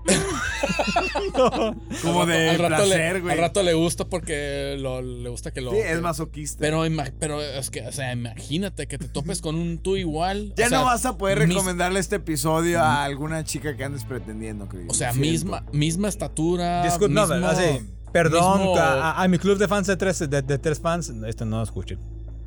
[2.02, 3.32] Como de al rato, placer, güey.
[3.34, 5.70] al rato le gusta porque lo- le gusta que lo.
[5.70, 6.58] Sí, es masoquista.
[6.60, 6.82] Pero,
[7.18, 10.52] pero es que, o sea, imagínate que te topes con un tú igual.
[10.56, 13.84] ya o sea, no vas a poder mis- recomendarle este episodio a alguna chica que
[13.84, 14.86] andes pretendiendo, creo.
[14.88, 16.82] O sea, misma, misma estatura.
[16.84, 17.86] Disculpe, no, así.
[18.12, 21.12] Perdón mismo- a, a- a mi club de fans de tres, de, de tres fans.
[21.26, 21.98] Esto no lo escuchen.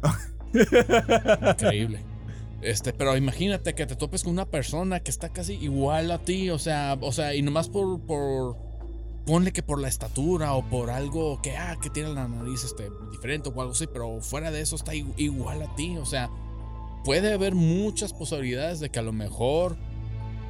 [0.54, 2.04] Increíble.
[2.62, 6.50] Este, pero imagínate que te topes con una persona que está casi igual a ti,
[6.52, 8.56] o sea, o sea, y nomás por, por
[9.26, 12.90] ponle que por la estatura o por algo que ah, que tiene la nariz este
[13.12, 16.30] diferente o algo así, pero fuera de eso está igual a ti, o sea,
[17.04, 19.76] puede haber muchas posibilidades de que a lo mejor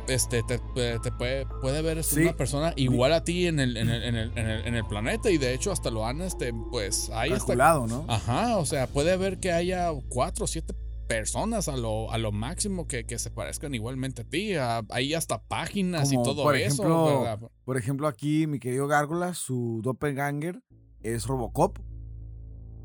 [0.07, 2.21] este, te, te- puede, puede ver este, Sí.
[2.23, 4.85] una persona igual a ti en el, en, el, en, el, en, el, en el
[4.85, 7.39] planeta y de hecho hasta lo han, este, pues ahí está.
[7.45, 8.03] Calculado, ¿no?
[8.09, 10.73] Ajá, o sea, puede haber que haya cuatro o siete
[11.11, 14.55] personas a lo, a lo máximo que, que se parezcan igualmente a ti.
[14.55, 16.83] Ah, Hay hasta páginas Como, y todo por eso.
[16.83, 17.39] ejemplo, ¿verdad?
[17.65, 20.61] Por ejemplo, aquí mi querido Gárgola, su doppelganger
[21.01, 21.77] es Robocop.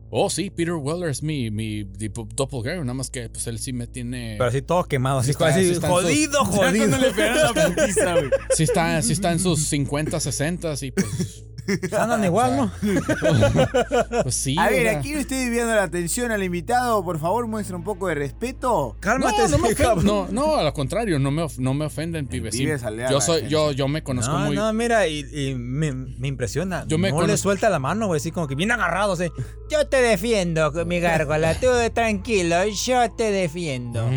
[0.08, 3.72] Oh, sí, Peter Weller es mi, mi tipo, doppelganger, nada más que pues él sí
[3.72, 4.36] me tiene...
[4.38, 6.96] Pero así todo quemado, así, Sí está- así, jodido, jodido.
[6.96, 8.30] güey.
[8.54, 11.44] Sí está, sí está en sus 50, 60 y pues...
[11.98, 12.72] Andan igual, ¿no?
[14.22, 14.56] Pues sí.
[14.58, 17.02] A ver, aquí no estoy desviando la atención al invitado.
[17.04, 18.96] Por favor, muestra un poco de respeto.
[19.00, 20.04] Cálmate, No, no me cabrón.
[20.06, 22.52] No, no, al contrario, no me, of- no me ofenden, pibe.
[22.52, 22.58] sí.
[22.58, 23.50] pibe sale a yo soy, defensa.
[23.52, 24.56] yo, yo me conozco No, muy.
[24.56, 26.84] no, mira, y, y me, me impresiona.
[26.86, 29.30] Yo me no le suelta la mano, güey, así como que bien agarrado, así.
[29.70, 34.08] Yo te defiendo, mi gárgola, tú tranquilo, yo te defiendo.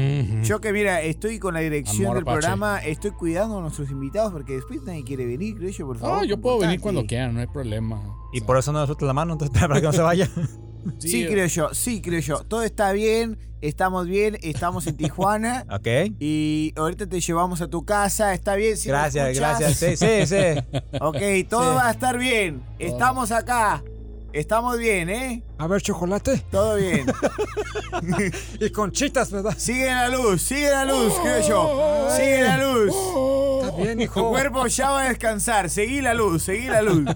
[0.43, 2.37] Yo que mira, estoy con la dirección Amor del apache.
[2.39, 6.19] programa, estoy cuidando a nuestros invitados porque después nadie quiere venir, creo yo, por favor.
[6.21, 8.01] Ah, yo puedo venir cuando quiera, no hay problema.
[8.31, 10.01] Y O sea, por eso no le suelta la mano, entonces para que no se
[10.01, 10.29] vaya.
[10.97, 12.39] Sí, creo yo, sí, creo yo.
[12.43, 15.65] Todo está bien, estamos bien, estamos en Tijuana.
[15.71, 15.87] ok.
[16.19, 18.77] Y ahorita te llevamos a tu casa, ¿está bien?
[18.77, 19.77] ¿Sí me Gracias, gracias.
[19.77, 20.79] Sí, sí, sí.
[21.01, 21.17] Ok,
[21.49, 21.75] todo Sí.
[21.75, 22.61] va a estar bien.
[22.77, 23.83] Estamos acá.
[24.31, 25.43] Estamos bien, ¿eh?
[25.57, 26.45] A ver, chocolate.
[26.51, 27.05] Todo bien.
[28.59, 29.55] Y conchitas, ¿verdad?
[29.57, 32.07] Sigue la luz, sigue la luz, creo yo.
[32.15, 32.95] Sigue la luz.
[33.63, 34.29] Está bien, Tu hijo.
[34.29, 35.69] cuerpo ya va a descansar.
[35.69, 37.05] Seguí la luz, seguí la luz.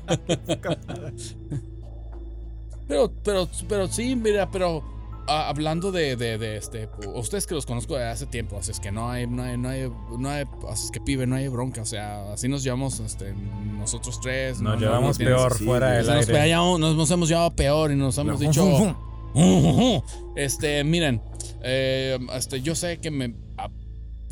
[2.87, 4.83] Pero, pero, pero sí, mira, pero
[5.27, 8.79] ah, hablando de, de, de este, ustedes que los conozco de hace tiempo, así es
[8.79, 11.47] que no hay, no hay, no hay, no hay, así es que pibe, no hay
[11.47, 13.33] bronca, o sea, así nos llevamos, este,
[13.77, 14.61] nosotros tres.
[14.61, 16.53] Nos no- llevamos no peor fuera del nos, aire.
[16.55, 18.97] nos, nos hemos llevado peor y nos hemos dicho.
[20.35, 21.21] Este, miren,
[21.63, 23.33] eh, este, yo sé que me.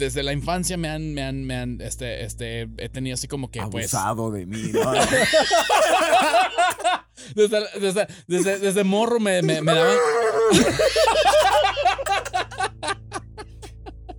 [0.01, 3.51] Desde la infancia me han, me han, me han, este, este, he tenido así como
[3.51, 3.93] que, pues.
[3.93, 4.93] Abusado de mí, ¿no?
[7.35, 9.95] Desde, desde, desde, desde morro me, me, me daban.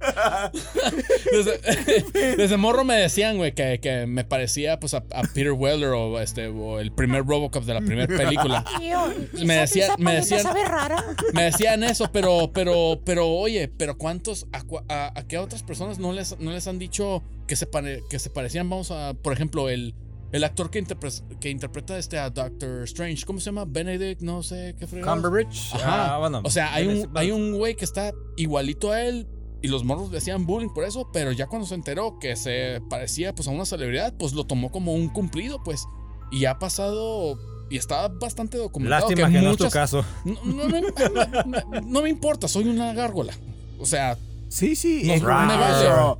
[1.33, 5.91] Desde, desde morro me decían, güey, que, que me parecía pues a, a Peter Weller
[5.91, 8.65] o este o el primer Robocop de la primera película.
[8.79, 9.01] Tío,
[9.45, 11.05] Me esa- decía- esa me decían- rara.
[11.33, 15.63] Me decían eso, pero, pero, pero, oye, pero ¿cuántos, a, cua- a, a qué otras
[15.63, 18.69] personas no les, no les han dicho que se, pare- que se parecían?
[18.69, 19.95] Vamos a, por ejemplo, el,
[20.33, 23.65] el actor que, interpre- que interpreta este a Doctor Strange, ¿cómo se llama?
[23.67, 25.15] Benedict, no sé qué fregados.
[25.23, 25.75] Cumberbatch.
[25.75, 26.15] Ajá.
[26.15, 26.41] Ah, bueno.
[26.45, 29.27] O sea, hay un, hay un güey que está igualito a él
[29.63, 32.83] y los morros le hacían bullying por eso, pero ya cuando se enteró que se
[32.91, 35.87] parecía pues a una celebridad, pues lo tomó como un cumplido, pues.
[36.31, 37.39] Y ha pasado
[37.71, 40.05] y está bastante documentado Lástima que, no es tu muchas- caso.
[40.25, 43.33] no, no me, me- no me importa, soy una gárgola.
[43.79, 45.05] O sea, Sí, sí.
[45.07, 45.55] no- es me vale.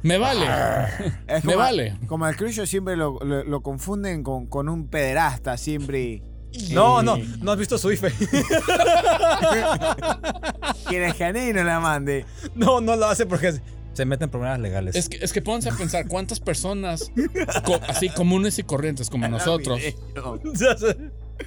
[0.03, 0.47] Me vale.
[1.27, 1.99] es Me como- vale.
[2.07, 6.23] Como al Crucio siempre lo, lo- lo confunden con, con un pederasta, siempre.
[6.71, 8.13] No, no, no has visto su IFE.
[10.89, 12.25] Que a nadie no la mande.
[12.55, 13.53] No, no lo hace porque
[13.93, 14.95] se meten en problemas legales.
[14.97, 17.11] Es que, es que pónganse a pensar cuántas personas
[17.65, 19.81] co- así comunes y corrientes como nosotros,
[20.55, 20.97] Ya sé.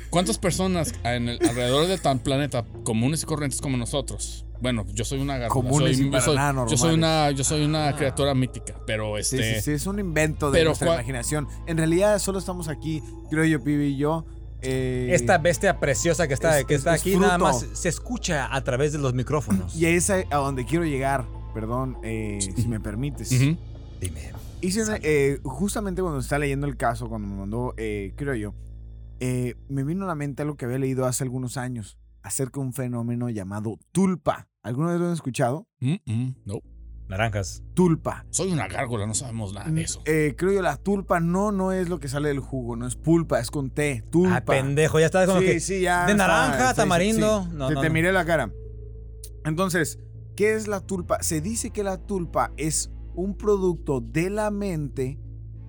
[0.09, 4.45] cuántas personas en el- alrededor del tan planeta comunes y corrientes como nosotros.
[4.61, 5.49] Bueno, yo soy una gárgola.
[5.69, 6.37] Comunes soy, y yo soy-
[6.69, 9.55] yo soy una, yo soy una criatura mítica, pero Sí, este.
[9.55, 11.47] sí, sí, es un invento de pero nuestra imaginación.
[11.67, 14.25] En realidad solo estamos aquí, creo yo, Pibi y yo.
[14.67, 17.89] Eh, Esta bestia preciosa que está, es- que es- está es aquí nada más se
[17.89, 19.75] escucha a través de los micrófonos.
[19.75, 23.29] Y es a, a donde quiero llegar, perdón, eh, si me permites.
[23.29, 24.31] Dime.
[24.61, 28.53] Hice una- eh, justamente cuando estaba leyendo el caso, cuando me mandó, eh, creo yo,
[29.19, 32.65] eh, me vino a la mente algo que había leído hace algunos años acerca de
[32.67, 34.47] un fenómeno llamado tulpa.
[34.63, 35.67] ¿Alguna vez lo han escuchado?
[35.79, 36.55] Mm, mm, no.
[37.07, 37.63] Naranjas.
[37.73, 38.25] Tulpa.
[38.31, 40.01] Soy una gárgola, no sabemos nada de eso.
[40.05, 42.95] Eh, creo yo, la tulpa no, no es lo que sale del jugo, no es
[42.95, 44.03] pulpa, es con T.
[44.09, 44.37] Tulpa.
[44.37, 45.59] Ah, pendejo, ya está como sí, que.
[45.59, 47.43] sí, ya de está, naranja, sí, sí, tamarindo.
[47.43, 47.49] sí.
[47.53, 47.93] No, te, no, te no.
[47.93, 48.51] miré la cara.
[49.45, 49.99] Entonces,
[50.35, 51.21] ¿qué es la tulpa?
[51.21, 55.19] Se dice que la tulpa es un producto de la mente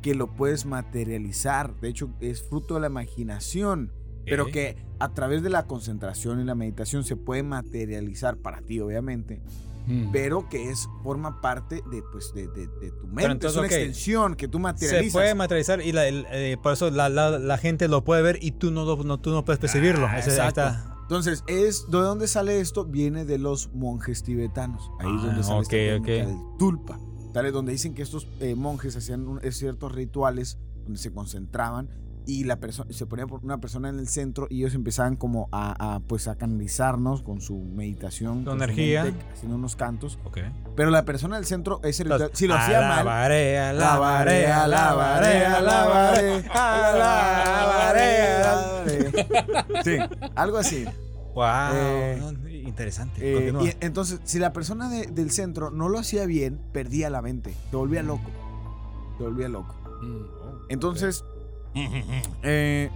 [0.01, 1.79] que lo puedes materializar.
[1.81, 3.93] De hecho, es fruto de la imaginación.
[4.29, 8.81] Pero que a través de la concentración y la meditación se puede materializar para ti,
[8.81, 9.41] obviamente.
[9.87, 10.11] Mm.
[10.13, 13.25] Pero que es, forma parte de, pues, de, de- de tu mente.
[13.33, 13.73] entonces, es una ok.
[13.73, 15.13] extensión que tú Se materializas.
[15.13, 18.39] puede materializar y la- el- eh, por eso la, la- la gente lo puede ver
[18.43, 20.07] y tú no, lo- no, tú no puedes percibirlo.
[20.07, 20.41] Ah, Ese-.
[21.03, 22.85] Entonces, es, ¿de dónde sale esto?
[22.85, 24.91] Viene de los monjes tibetanos.
[24.99, 26.07] Ahí es Ah, donde sale ok, esta técnica ok.
[26.29, 26.99] del tulpa.
[27.33, 31.91] Tal es donde dicen que estos eh, monjes hacían un- ciertos rituales donde se concentraban
[32.27, 35.49] y la persona se ponía por- una persona en el centro y ellos empezaban como
[35.53, 39.05] a, a, pues a canalizarnos con su meditación, Con su energía.
[39.05, 40.19] mente, haciendo unos cantos.
[40.25, 40.39] Ok.
[40.75, 45.47] Pero la persona del centro, ese ritual, si lo hacía mal, Alabaré, Alabaré, alabaré, alabaré,
[45.47, 49.13] alabaré, alabaré, alabaré.
[49.85, 49.97] Sí,
[50.35, 50.85] algo así.
[51.35, 51.45] Wow.
[51.75, 52.23] Eh,
[52.67, 53.21] interesante.
[53.49, 57.21] Eh, y entonces, si la persona de- del centro no lo hacía bien, perdía la
[57.23, 58.31] mente, se volvía loco.
[59.19, 59.75] Se volvía loco.
[60.69, 61.25] Entonces,
[62.43, 62.91] eh,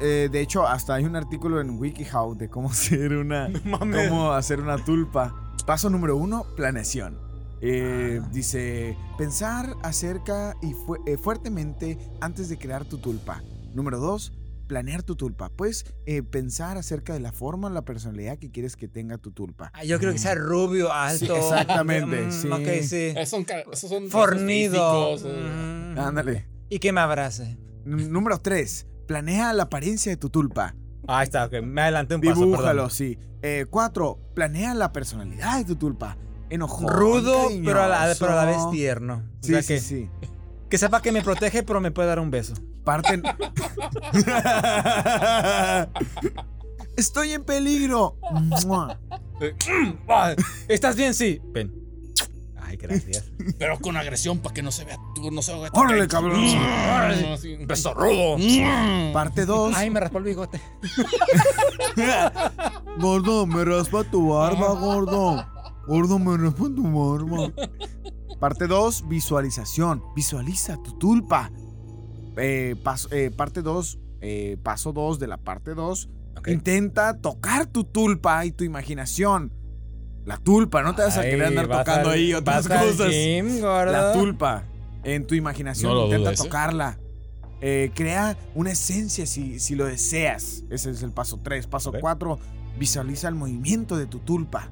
[0.00, 4.60] eh, de hecho, hasta hay un artículo en WikiHow de cómo hacer una, cómo hacer
[4.60, 5.34] una tulpa.
[5.66, 7.18] Paso número uno, planeación.
[7.60, 13.42] Eh, Dice, pensar acerca y fu- eh, fuertemente antes de crear tu tulpa.
[13.72, 14.34] Número dos,
[14.66, 15.48] planear tu tulpa.
[15.48, 19.30] Puedes eh, pensar acerca de la forma o la personalidad que quieres que tenga tu
[19.30, 19.70] tulpa.
[19.72, 21.34] Ah, yo creo que sea rubio, alto.
[21.36, 22.48] exactamente, Mm, sí.
[22.48, 23.04] Ok, sí.
[23.16, 25.12] Esos son, ca- esos son rasgos Fornido.
[25.16, 25.92] físicos, eh.
[25.94, 25.98] Mm.
[25.98, 26.46] Ándale.
[26.68, 27.56] Y que me abrace.
[27.84, 30.74] Número tres, planea la apariencia de tu tulpa.
[31.06, 31.60] Ahí está, ok.
[31.62, 32.34] Me adelanté un paso.
[32.40, 32.90] Dibújalo, perdón.
[32.90, 33.18] sí.
[33.42, 36.16] Eh, cuatro, planea la personalidad de tu tulpa.
[36.48, 39.14] Enojón, Rudo, pero a, la, pero a la vez tierno.
[39.16, 40.10] O Sí, sea sí, que, sí.
[40.70, 42.54] que sepa que me protege, pero me puede dar un beso.
[42.84, 43.22] Parten.
[46.96, 48.16] Estoy en peligro.
[48.66, 48.98] Mua.
[50.08, 50.34] Ah,
[50.68, 51.12] ¿Estás bien?
[51.12, 51.40] Sí.
[51.52, 51.83] Ven.
[52.64, 53.30] Ay, gracias.
[53.58, 56.40] Pero con agresión para que no se vea tú, no se vea tu Órale, cabrón.
[56.44, 57.56] Así.
[57.66, 58.36] Beso rudo.
[59.12, 59.74] Parte 2.
[59.76, 60.60] Ay, me raspó el bigote.
[62.98, 65.46] Gordo, me raspa tu barba, gordo.
[65.86, 67.52] Gordo, me raspa tu barba.
[68.38, 70.02] Parte 2, visualización.
[70.14, 71.50] Visualiza tu tulpa.
[72.36, 73.98] Eh, paso- eh, parte 2,
[74.62, 76.08] paso 2 de la parte 2.
[76.38, 76.48] Ok.
[76.48, 79.52] Intenta tocar tu tulpa y tu imaginación.
[80.24, 82.78] La tulpa, no te vas a Ay, querer andar vas tocando al- ahí otras vas
[82.80, 83.10] al cosas.
[83.10, 83.92] gym, gordo.
[83.92, 84.64] La tulpa.
[85.02, 86.44] En tu imaginación, No lo intenta dudes, ¿eh?
[86.44, 86.98] tocarla.
[87.60, 90.64] Eh, crea una esencia si, si lo deseas.
[90.70, 91.66] Ese es el paso 3.
[91.66, 91.96] Paso Ok.
[92.00, 92.38] 4,
[92.78, 94.70] visualiza el movimiento de tu tulpa.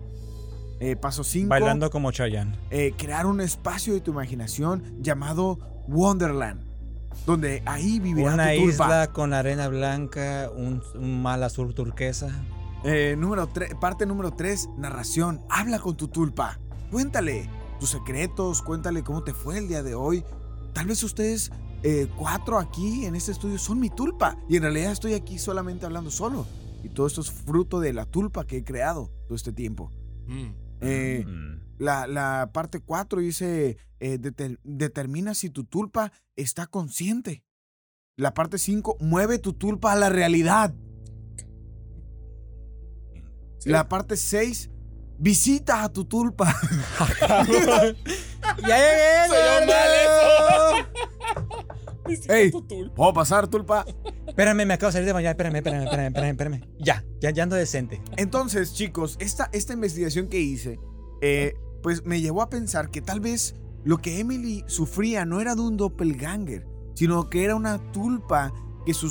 [0.81, 2.57] Eh, paso 5, Bailando como Chayanne.
[2.97, 6.61] crear un espacio de tu imaginación llamado Wonderland.
[7.27, 8.73] Donde ahí vivirá Una tu tulpa.
[8.87, 12.31] isla con arena blanca, un, un mal azul turquesa.
[12.85, 13.49] Eh, número
[13.80, 15.41] parte número 3, narración.
[15.49, 16.59] Habla con tu tulpa.
[16.91, 20.24] Cuéntale tus secretos, cuéntale cómo te fue el día de hoy.
[20.72, 21.51] Tal vez ustedes
[21.85, 24.37] eh, cuatro aquí en este estudio son mi tulpa.
[24.49, 26.47] Y en realidad estoy aquí solamente hablando solo.
[26.83, 29.93] Y todo esto es fruto de la tulpa que he creado todo este tiempo.
[30.26, 30.49] Mm.
[30.80, 31.61] Eh, Mm.
[31.78, 37.45] la, la parte 4 dice, eh, deter- determina si tu tulpa está consciente.
[38.16, 40.74] La parte 5, mueve tu tulpa a la realidad.
[43.63, 43.71] Sí.
[43.71, 44.71] La parte 6,
[45.19, 46.53] visita a tu tulpa.
[48.67, 49.29] ¡Ya llegué!
[49.29, 49.67] Gordo!
[49.67, 50.87] mal
[52.09, 52.51] Visita Ey.
[52.51, 52.95] tu tulpa.
[52.97, 53.87] ¿Puedo pasar, tulpa?
[54.27, 55.31] Espérame, me acabo de salir de bañar.
[55.31, 56.61] Espérame, espérame, espérame, espérame, espérame.
[56.81, 58.03] Ya, ya, ya ando decente.
[58.17, 60.81] Entonces, chicos, esta, esta investigación que hice,
[61.21, 61.55] eh,
[61.85, 63.55] pues me llevó a pensar que tal vez
[63.85, 68.53] lo que Emily sufría no era de un doppelganger, sino que era una tulpa
[68.85, 69.09] que su,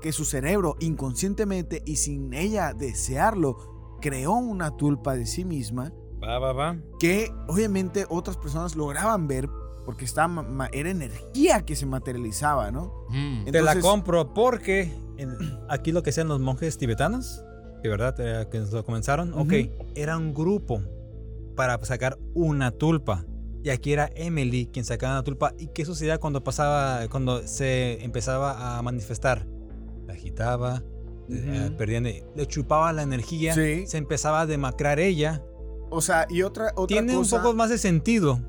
[0.00, 5.92] que su cerebro inconscientemente y sin ella desearlo, creó una tulpa de sí misma
[6.22, 6.76] Va, va, va.
[6.98, 9.48] que obviamente otras personas lograban ver
[9.84, 12.92] porque estaba, era energía que se materializaba, ¿no?
[13.08, 13.44] Mm.
[13.46, 15.36] Te la compro porque en-
[15.68, 17.42] aquí lo que sean los monjes tibetanos,
[17.82, 19.86] de verdad, eh, que lo comenzaron, ok, Ujú.
[19.94, 20.82] era un grupo
[21.56, 23.24] para sacar una tulpa.
[23.64, 25.52] Y aquí era Emily quien sacaba una tulpa.
[25.58, 29.46] ¿Y qué sucedía cuando pasaba, cuando se empezaba a manifestar?
[30.06, 30.82] La agitaba,
[31.76, 33.86] perdían, le chupaba la energía, Sí.
[33.86, 35.42] se empezaba a demacrar ella.
[35.90, 37.36] O sea, y otra, otra Tiene cosa...
[37.36, 38.40] un poco más de sentido.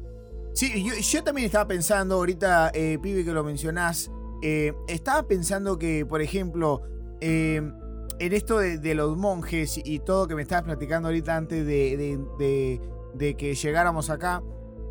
[0.53, 4.11] Sí, yo, yo también estaba pensando ahorita, eh, pibe, que lo mencionás.
[4.41, 6.81] eh, estaba pensando que, por ejemplo,
[7.21, 7.61] eh,
[8.19, 11.97] en esto de, de los monjes y todo que me estabas platicando ahorita antes de,
[11.97, 12.81] de- de-
[13.15, 14.41] de que llegáramos acá,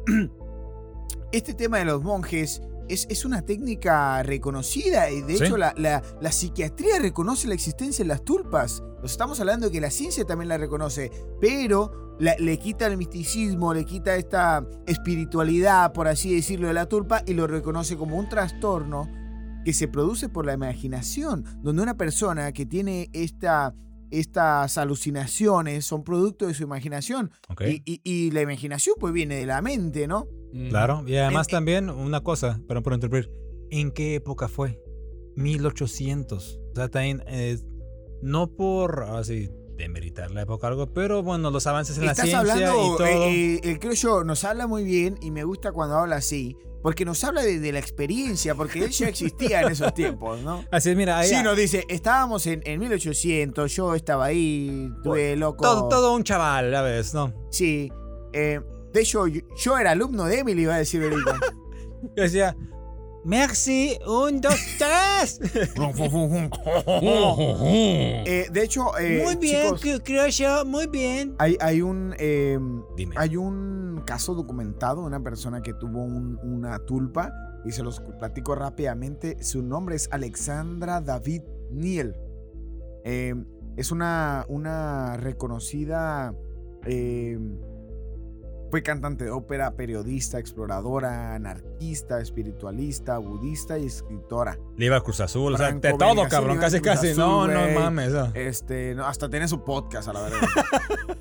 [1.33, 5.45] este tema de los monjes es, es una técnica reconocida y de Sí.
[5.45, 8.83] hecho la, la- la psiquiatría reconoce la existencia de las tulpas.
[9.03, 11.11] Nos estamos hablando de que la ciencia también la reconoce,
[11.41, 16.87] pero la- le quita el misticismo, le quita esta espiritualidad, por así decirlo, de la
[16.87, 19.09] tulpa y lo reconoce como un trastorno
[19.65, 23.75] que se produce por la imaginación, donde una persona que tiene esta,
[24.11, 27.31] estas alucinaciones son producto de su imaginación.
[27.49, 27.63] Ok.
[27.63, 30.27] Y, y- y la imaginación pues viene de la mente, ¿no?
[30.53, 30.69] Mm.
[30.69, 33.31] Claro, y además En- también una cosa, perdón por interrumpir,
[33.71, 34.81] ¿en qué época fue?
[35.37, 36.61] 1800.
[36.73, 37.59] O sea, también, eh,
[38.23, 42.41] no por así, demeritar la época algo, pero bueno, los avances en la Estás ciencia
[42.41, 43.07] hablando, y todo.
[43.07, 46.57] eh, eh, el creo yo, nos habla muy bien y me gusta cuando habla así,
[46.83, 50.65] porque nos habla de, de la experiencia, porque él ya existía en esos tiempos, ¿no?
[50.73, 55.37] Así es, mira, ahí, Sí, nos dice, estábamos en, en 1800, yo estaba ahí, tuve
[55.37, 55.63] loco.
[55.63, 57.33] todo, todo un chaval, ya ves, ¿no?
[57.51, 57.91] Sí.
[58.33, 58.61] eh,
[58.93, 61.33] de hecho, yo, yo era alumno de Emily, iba a decir Benito.
[62.17, 62.57] Yo decía,
[63.25, 65.41] merci, un, dos, tres.
[67.65, 71.35] Eh, de hecho, eh, muy bien, chicos, cre- creo yo, muy bien.
[71.39, 72.59] hay, hay un eh,
[72.97, 73.15] Dime.
[73.19, 77.33] hay un caso documentado de una persona que tuvo un- una tulpa
[77.65, 79.43] y se los platico rápidamente.
[79.43, 82.15] Su nombre es Alexandra David Niel.
[83.05, 83.35] Eh,
[83.77, 86.33] es una, una reconocida.
[88.71, 94.59] Fue cantante de ópera, periodista, exploradora, anarquista, espiritualista, budista y escritora.
[94.77, 97.11] Le iba al Cruz Azul, o sea, de todo, cabrón, casi, casi.
[97.11, 98.13] Azul, no, no mames.
[98.13, 98.31] no.
[98.35, 100.49] Este, no, hasta tiene su podcast, a la verdad.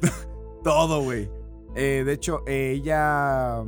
[0.64, 1.30] Todo, güey.
[1.76, 3.64] Eh, de hecho, eh, ella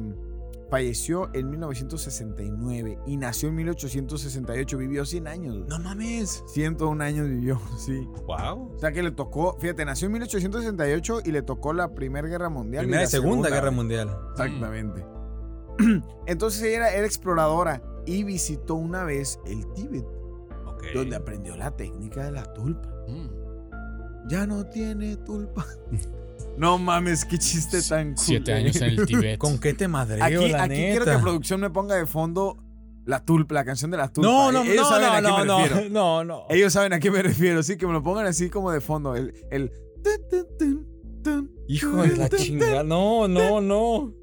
[0.70, 4.78] falleció en 1969 y nació en 1868.
[4.78, 5.66] Vivió 100 años.
[5.68, 6.44] No mames.
[6.48, 8.08] 101 años vivió, sí.
[8.28, 8.74] Wow.
[8.76, 12.50] O sea que le tocó, fíjate, nació en 1868 y le tocó la Primera Guerra
[12.50, 12.84] Mundial.
[12.84, 13.72] Primera y la Segunda Guerra.
[13.72, 14.16] Mundial.
[14.32, 15.06] Exactamente.
[16.28, 20.06] Entonces ella era, era exploradora y visitó una vez el Tíbet,
[20.68, 20.84] Ok.
[20.94, 22.90] donde aprendió la técnica de la tulpa.
[23.08, 24.28] Mm.
[24.28, 25.66] Ya no tiene tulpa.
[26.60, 28.26] No mames, qué chiste tan cool.
[28.26, 29.38] Siete años en el Tíbet.
[29.38, 31.16] ¿Con qué te madreo, Aquí, la aquí quiero neta?
[31.18, 32.58] que producción me ponga de fondo
[33.06, 34.30] la tulpa, la canción de la tulpa.
[34.30, 35.90] No, no, Ellos no, saben no, a qué no, me no, refiero.
[35.92, 36.44] no, no.
[36.50, 39.16] Ellos saben a qué me refiero, sí, que me lo pongan así como de fondo.
[39.16, 39.34] El.
[39.50, 39.72] el
[41.68, 42.84] Hijo de la chingada.
[42.84, 44.14] No, no, no.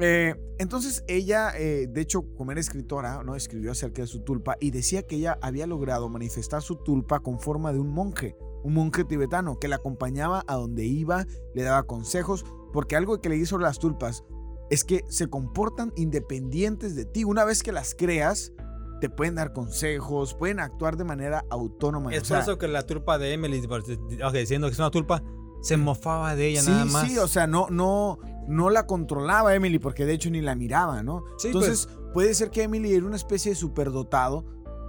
[0.00, 3.36] Eh, entonces ella, eh, de hecho, como era escritora, ¿no?
[3.36, 7.40] escribió acerca de su tulpa y decía que ella había logrado manifestar su tulpa con
[7.40, 11.84] forma de un monje, un monje tibetano que la acompañaba a donde iba, le daba
[11.84, 14.24] consejos, porque algo que leí sobre las tulpas
[14.70, 17.24] es que se comportan independientes de ti.
[17.24, 18.52] Una vez que las creas,
[19.00, 22.12] te pueden dar consejos, pueden actuar de manera autónoma.
[22.14, 24.90] Es o sea, por eso que la tulpa de Emily, ok, diciendo que es una
[24.90, 25.22] tulpa,
[25.60, 27.06] se mofaba de ella sí, nada más.
[27.06, 31.02] sí, o sea, no, no, no la controlaba Emily porque de hecho ni la miraba,
[31.02, 31.24] ¿no?
[31.36, 34.44] Sí, Entonces, puede ser que Emily era una especie de superdotado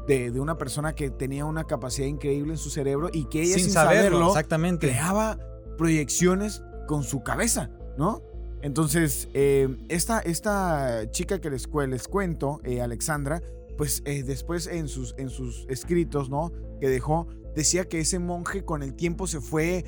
[0.08, 3.56] de, de una persona que tenía una capacidad increíble en su cerebro y que ella
[3.56, 4.88] sin, sin, saberlo, saberlo, exactamente.
[4.88, 5.40] creaba
[5.78, 8.22] proyecciones con su cabeza, ¿no?
[8.62, 13.42] Entonces, eh, esta, esta chica que les, les cuento, eh, Alexandra,
[13.78, 16.52] pues eh, después en sus, en sus escritos, ¿no?
[16.80, 19.86] Que dejó, decía que ese monje con el tiempo se fue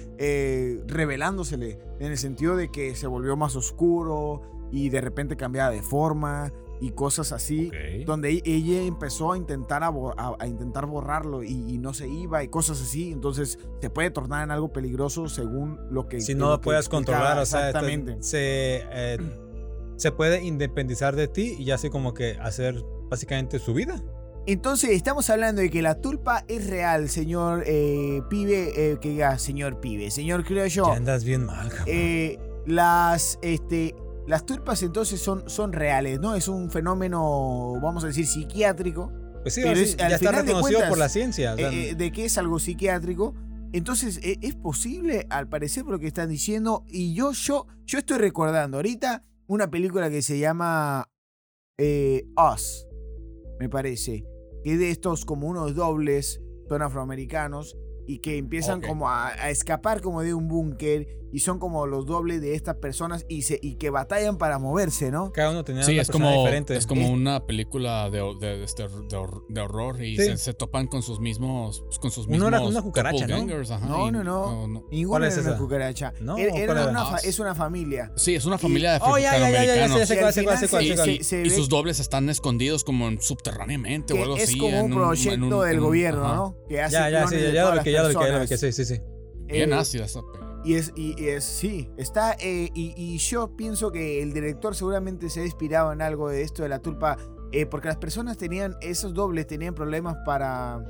[0.86, 4.41] revelándosele, en el sentido de que se volvió más oscuro
[4.72, 7.71] y de repente cambiaba de forma y cosas así
[8.05, 11.93] donde e- ella empezó a intentar, a, bo- a- a intentar borrarlo y, y no
[11.93, 13.11] se iba y cosas así.
[13.11, 16.21] Entonces se puede tornar en algo peligroso según lo que...
[16.21, 18.17] Si no lo puedes controlar, o sea, te- Exactamente.
[18.21, 19.17] se, eh,
[19.95, 22.75] se puede independizar de ti y así como que hacer
[23.09, 24.01] básicamente su vida.
[24.45, 29.38] Entonces estamos hablando de que la tulpa es real, señor eh, pibe, eh, que diga
[29.39, 30.86] señor pibe, señor creo yo.
[30.88, 31.86] Ya andas bien mal, cabrón.
[31.88, 33.93] Eh, las, este,
[34.28, 36.36] las tulpas entonces son, son reales, ¿no?
[36.36, 39.11] Es un fenómeno, vamos a decir, psiquiátrico.
[39.41, 41.53] pues sí, pero es- al ya está final de reconocido por la ciencia.
[41.53, 43.34] o sea, eh, eh, de que es algo psiquiátrico.
[43.73, 46.84] Entonces, e- es posible, al parecer, por lo que están diciendo.
[46.88, 51.09] Y yo, yo, yo estoy recordando ahorita una película que se llama
[51.78, 52.88] eh, Us,
[53.59, 54.25] me parece.
[54.63, 57.78] Que de estos como unos dobles, son afroamericanos,
[58.08, 62.05] y que empiezan como a, a escapar como de un búnker, y son como los
[62.05, 65.34] dobles de estas personas, y, se, y que batallan para moverse, ¿no?
[65.34, 66.78] cada uno tenía Sí, una es persona como, diferente.
[66.78, 70.24] es como Es- una película de, de, este, de, hor- de horror y Sí.
[70.24, 73.36] se, se topan con sus mismos con sus mismos era una cucaracha, ¿no?
[73.36, 74.86] ajá, No, y- no, no.
[74.89, 76.14] Ninguno ¿Cuál es era una cucaracha.
[76.22, 76.91] No, Era- ¿cuál era era?
[76.91, 78.12] una fa- es una familia.
[78.16, 79.99] Sí, es una familia de Oh, ya, ya, ya, ya, ya, afroamericanos.
[79.99, 84.58] ya sé Y sus dobles están escondidos como en subterráneamente o algo es así.
[84.58, 86.34] como en un proyecto del gobierno.
[86.36, 86.58] ¿no?
[86.70, 87.26] Que hace Ya, ya,
[88.04, 89.02] ya, lo que, ya lo sí, sí, sí.
[89.45, 90.22] Bien Eh, ácida esa.
[90.64, 94.76] Y es, y, y es, sí, está, eh, y, y yo pienso que el director
[94.76, 97.18] seguramente se ha inspirado en algo de esto de la tulpa,
[97.54, 100.84] eh, porque las personas tenían, esos dobles tenían problemas para,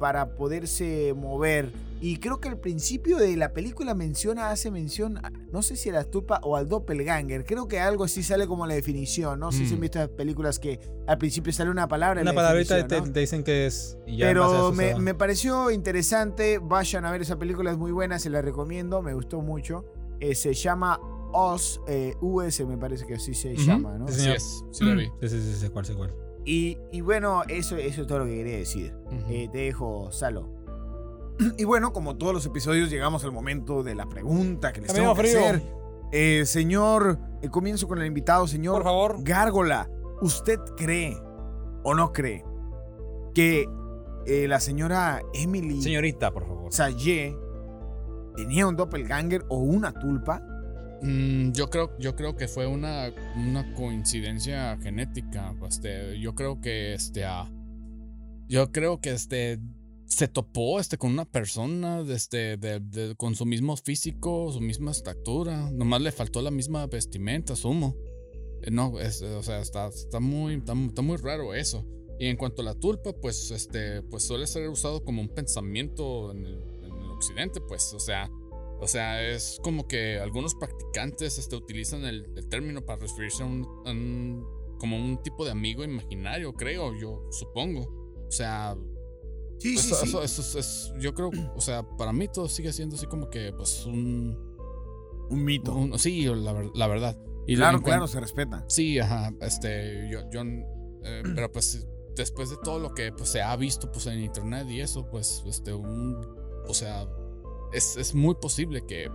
[0.00, 1.70] para poderse mover.
[2.06, 5.18] Y creo que al principio de la película menciona, hace mención,
[5.50, 8.66] no sé si a la tulpa o al doppelganger, creo que algo así sale como
[8.66, 9.74] la definición, no sé si Mm.
[9.76, 12.20] han visto las películas que al principio sale una palabra.
[12.20, 13.10] Una la palabrita ¿no?
[13.10, 13.96] te dicen que es.
[14.06, 16.58] ya Pero me, me pareció interesante.
[16.58, 19.86] Vayan a ver esa película, es muy buena, se la recomiendo, me gustó mucho.
[20.20, 21.00] Eh, se llama
[21.32, 24.08] Us, eh, US me parece que así se llama, ¿no?
[24.08, 25.06] Sí, Sí, es, sí la vi.
[25.22, 26.14] Sí, sí, sí, sé cuál, sé cuál.
[26.44, 28.92] Y, y bueno, eso, eso es todo lo que quería decir.
[29.06, 29.16] Ujú.
[29.30, 30.53] Eh, te dejo, Salo.
[31.58, 35.14] Y bueno, como todos los episodios, llegamos al momento de la pregunta que les Amigo
[35.14, 35.40] tengo que frío.
[35.40, 35.62] hacer.
[36.12, 38.74] Eh, señor, eh, comienzo con el invitado, señor.
[38.74, 39.16] Por favor.
[39.22, 41.16] Gárgola, ¿usted cree
[41.82, 42.44] o no cree
[43.34, 43.66] que
[44.26, 46.72] eh, la señora Emily Señorita, por favor.
[46.72, 47.36] Sayé
[48.36, 50.40] tenía un doppelganger o una tulpa?
[51.02, 55.54] Mm, yo creo, yo creo que fue una, una coincidencia genética.
[55.68, 57.50] Este, yo creo que este, ah,
[58.48, 59.58] yo creo que este
[60.06, 62.58] se topó este con una persona este,
[63.16, 65.70] con su mismo físico, su misma estatura.
[65.70, 67.96] Nomás le faltó la misma vestimenta, sumo.
[68.62, 71.84] Eh, No, es, o sea, está, está muy, está, mu- está muy raro eso.
[72.18, 76.30] Y en cuanto a la tulpa, pues, este, pues suele ser usado como un pensamiento
[76.30, 78.30] en el, en el occidente, pues, o sea,
[78.80, 83.48] o sea, es como que algunos practicantes este, utilizan el, término para referirse a a
[83.48, 84.44] un-
[84.78, 87.80] como un tipo de amigo imaginario, creo, yo supongo.
[88.28, 88.76] O sea,
[89.64, 92.96] Sí, eso, eso- eso es, es- yo creo, o sea, para mí todo sigue siendo
[92.96, 94.36] así como que, pues, un,
[95.30, 95.74] Un mito.
[95.74, 97.18] un- sí, la, ver- la verdad.
[97.46, 98.64] Y claro, claro, se respeta.
[98.68, 101.86] Sí, ajá, este, yo, yo, eh, pero pues
[102.16, 105.42] después de todo lo que pues, se ha visto pues en internet y eso, pues,
[105.46, 106.16] este, un,
[106.68, 107.06] o sea,
[107.72, 109.08] es, es muy posible que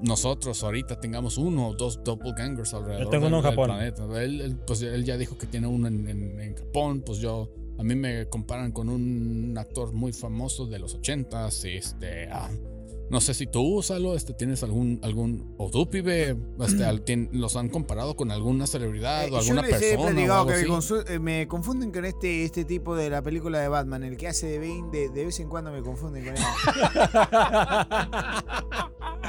[0.00, 3.66] nosotros ahorita tengamos uno o dos doppelgangers alrededor tengo del, uno en del Japón.
[3.66, 4.22] planeta.
[4.22, 7.50] Él, él, pues él ya dijo que tiene uno en, en- en Japón, pues yo,
[7.78, 12.50] a mí me comparan con un actor muy famoso de los ochentas, este, ah,
[13.10, 17.28] no sé si tú, Salo, este, tienes algún, algún, o tú, pibe, este, al- tien-
[17.32, 20.38] los han comparado con alguna celebridad Eh, o alguna yo les he persona o platicado
[20.40, 20.64] algo que así.
[21.14, 24.46] eh, me confunden con este, este tipo de la película de Batman, el que hace
[24.46, 26.42] de Bane, de, de vez en cuando me confunden con él.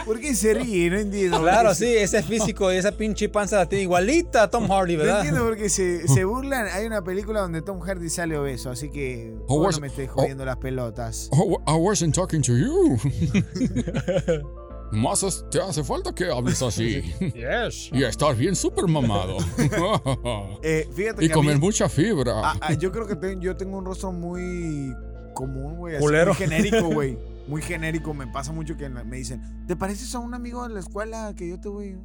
[0.05, 0.89] ¿Por qué se ríe?
[0.89, 1.41] No entiendo.
[1.41, 4.67] Claro, ¿Por qué sí, ese físico y esa pinche panza la tiene igualita a Tom
[4.69, 5.17] Hardy, se- No ¿verdad?
[5.19, 6.67] entiendo por qué se, se burlan.
[6.71, 10.45] Hay una película donde Tom Hardy sale obeso, así que Oh, no me estés jodiendo
[10.45, 11.29] las pelotas.
[11.31, 12.97] Oh, I wasn't talking to you.
[14.91, 17.01] Más es- te hace falta que hables así.
[17.35, 17.89] Yes.
[17.93, 19.37] y estar bien súper mamado.
[20.63, 22.41] Eh, fíjate y que comer mí- mucha fibra.
[22.43, 24.93] ah, ah, yo creo que te- yo tengo un rostro muy
[25.35, 25.99] común, güey.
[25.99, 27.17] Muy genérico, güey.
[27.47, 28.13] Muy genérico.
[28.13, 31.47] Me pasa mucho que me dicen, ¿te pareces a un amigo de la escuela que
[31.49, 31.97] yo te voy?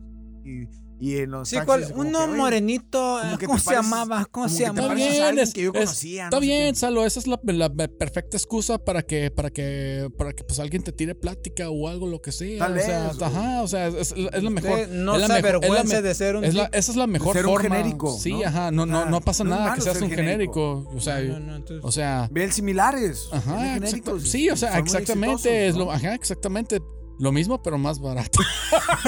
[0.44, 0.68] Y,
[1.00, 4.26] y en los Sí, taxis, uno que, "Oye, morenito, eh, que ¿cómo se llamaba?
[4.30, 4.88] ¿Cómo se llamaba?
[4.88, 6.24] pareces bien, es- que yo es- conocía.
[6.24, 6.52] Está no sé qué".
[6.54, 10.60] bien, Salo, esa es la, la perfecta excusa para que, para que, para que pues
[10.60, 12.58] alguien te tire plática o algo, lo que sea.
[12.58, 14.88] Tal o sea, vez, ajá, o sea, es, es la mejor.
[14.88, 17.46] No es la se avergüence de ser un es la- esa es la mejor ser
[17.46, 17.76] un forma.
[17.76, 18.46] genérico, Sí, ¿no?
[18.46, 20.88] ajá, no, no, no pasa no nada que seas un genérico.
[20.94, 23.28] O sea, No, no, entonces- o sea, Ve el similares.
[23.32, 23.78] Ajá,
[24.24, 26.80] sí, o sea, exactamente, es lo, ajá, exactamente
[27.18, 28.40] lo mismo, pero más barato.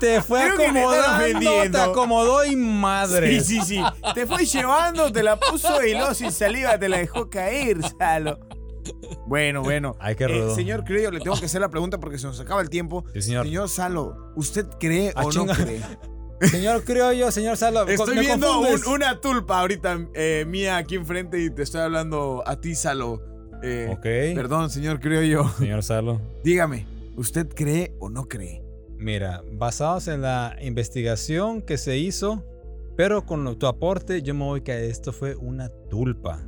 [0.00, 3.40] te fue Creo acomodando, te acomodó y madre.
[3.40, 3.82] Sí, sí, sí.
[4.14, 8.38] Te fue llevando, te la puso y luego sin saliva te la dejó caer, Salo.
[9.26, 9.96] Bueno, bueno.
[9.98, 10.54] Ay, qué Eh, rudo.
[10.54, 13.04] señor Criollo, le tengo que hacer la pregunta porque se nos acaba el tiempo.
[13.14, 13.46] Sí, señor.
[13.46, 15.80] Señor Salo, ¿usted cree Ah, o no cree?
[16.50, 17.88] Señor criollo, señor Salo.
[17.88, 22.44] Estoy me viendo un- una tulpa ahorita eh, mía aquí enfrente y te estoy hablando
[22.46, 23.22] a ti, Salo.
[23.62, 24.34] Eh, Ok.
[24.34, 25.48] Perdón, señor Criollo.
[25.58, 26.20] Señor Salo.
[26.44, 26.86] Dígame,
[27.16, 28.62] ¿usted cree o no cree?
[28.98, 32.42] Mira, basados en la investigación que se hizo,
[32.96, 36.40] pero con tu aporte, yo me voy que esto fue una tulpa.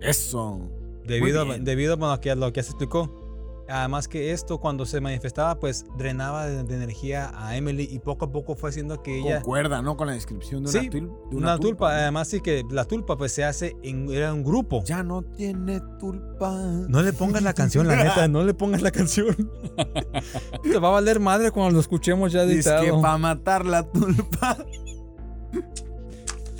[0.00, 0.70] Eso.
[1.06, 3.23] Debido, debido bueno, a lo que se explicó.
[3.68, 8.26] Además que esto cuando se manifestaba pues drenaba de, de energía a Emily y poco
[8.26, 9.36] a poco fue haciendo que ella...
[9.36, 9.96] Concuerda, ¿no?
[9.96, 13.16] Con la descripción de Sí, una, tul- de Una, tulpa, además sí que la tulpa
[13.16, 14.82] pues se hace en era un grupo.
[14.84, 16.52] Ya no tiene tulpa.
[16.88, 19.34] No le pongas la canción, la neta, no le pongas la canción.
[20.62, 22.82] Te va a valer madre cuando lo escuchemos ya editado.
[22.84, 24.58] que para matar la tulpa.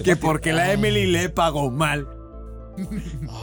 [0.02, 2.08] que porque la Emily le pagó mal.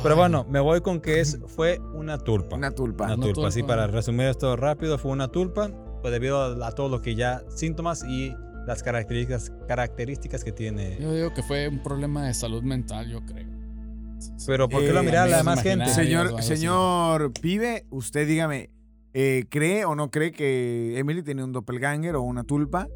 [0.03, 2.55] Pero bueno, me voy con que es fue una tulpa.
[2.55, 3.05] Una tulpa.
[3.05, 3.75] Una Una tulpa, así tulpa.
[3.75, 5.71] para resumir esto rápido, fue una tulpa,
[6.01, 8.34] pues debido a, a todo lo que ya síntomas y
[8.67, 10.97] las características, características que tiene.
[10.99, 13.47] Yo digo que fue un problema de salud mental, yo creo.
[14.45, 15.88] Pero ¿por qué Eh, lo miraba la demás gente?
[15.88, 18.69] Señor, señor Pibe, usted dígame,
[19.13, 22.88] eh, ¿cree o no cree que Emily tenía un doppelganger o una tulpa?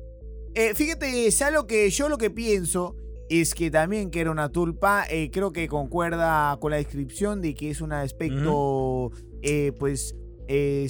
[0.53, 2.95] Eh, fíjate, Salo, que yo lo que pienso
[3.29, 7.53] es que también que era una tulpa, eh, creo que concuerda con la descripción de
[7.55, 9.11] que es un aspecto,
[9.41, 10.15] eh, pues,
[10.47, 10.87] eh,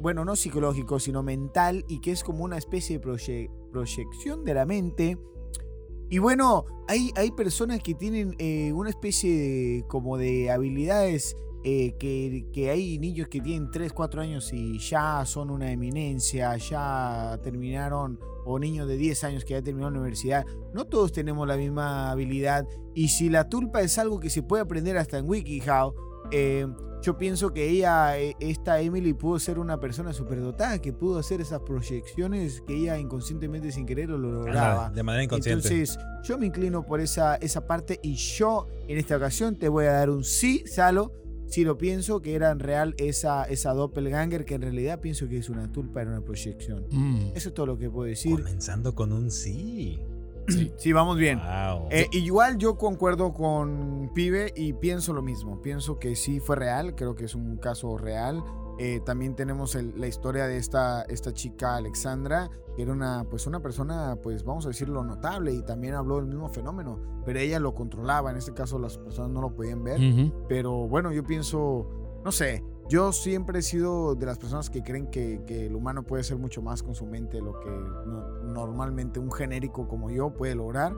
[0.00, 4.54] bueno, no psicológico, sino mental, y que es como una especie de proye- proyección de
[4.54, 5.18] la mente.
[6.10, 11.94] Y bueno, hay, hay personas que tienen eh, una especie de, como de habilidades eh,
[11.98, 17.38] que, que hay niños que tienen 3, 4 años y ya son una eminencia, ya
[17.42, 18.18] terminaron,
[18.48, 20.46] o niños de 10 años que ya terminaron la universidad.
[20.72, 22.66] No todos tenemos la misma habilidad.
[22.94, 25.94] Y si la tulpa es algo que se puede aprender hasta en WikiHow,
[26.30, 26.66] eh,
[27.00, 31.40] yo pienso que ella, eh, esta Emily, pudo ser una persona superdotada que pudo hacer
[31.40, 34.90] esas proyecciones que ella inconscientemente sin querer lo lograba.
[34.90, 35.68] de manera inconsciente.
[35.68, 39.84] Entonces, yo me inclino por esa, esa parte y yo en esta ocasión te voy
[39.84, 41.12] a dar un sí, Salo.
[41.48, 45.38] Si lo pienso que era en real esa, esa doppelganger, que en realidad pienso que
[45.38, 46.86] es una tulpa, era una proyección.
[46.90, 47.32] Mm.
[47.34, 48.36] Eso es todo lo que puedo decir.
[48.36, 49.98] Comenzando con un sí.
[50.76, 51.38] Sí, vamos bien.
[51.38, 51.88] Wow.
[51.90, 55.60] Eh, igual yo concuerdo con Pibe y pienso lo mismo.
[55.60, 58.42] Pienso que sí fue real, creo que es un caso real.
[58.78, 63.46] Eh, también tenemos el- la historia de esta, esta chica Alexandra, que era una, pues
[63.48, 67.58] una persona, pues vamos a decirlo, notable y también habló del mismo fenómeno, pero ella
[67.58, 70.00] lo controlaba, en este caso las personas no lo podían ver.
[70.00, 70.32] Ujú.
[70.48, 71.88] Pero bueno, yo pienso,
[72.24, 76.04] no sé, yo siempre he sido de las personas que creen que, que el humano
[76.04, 80.08] puede ser mucho más con su mente de lo que no- normalmente un genérico como
[80.10, 80.94] yo puede lograr.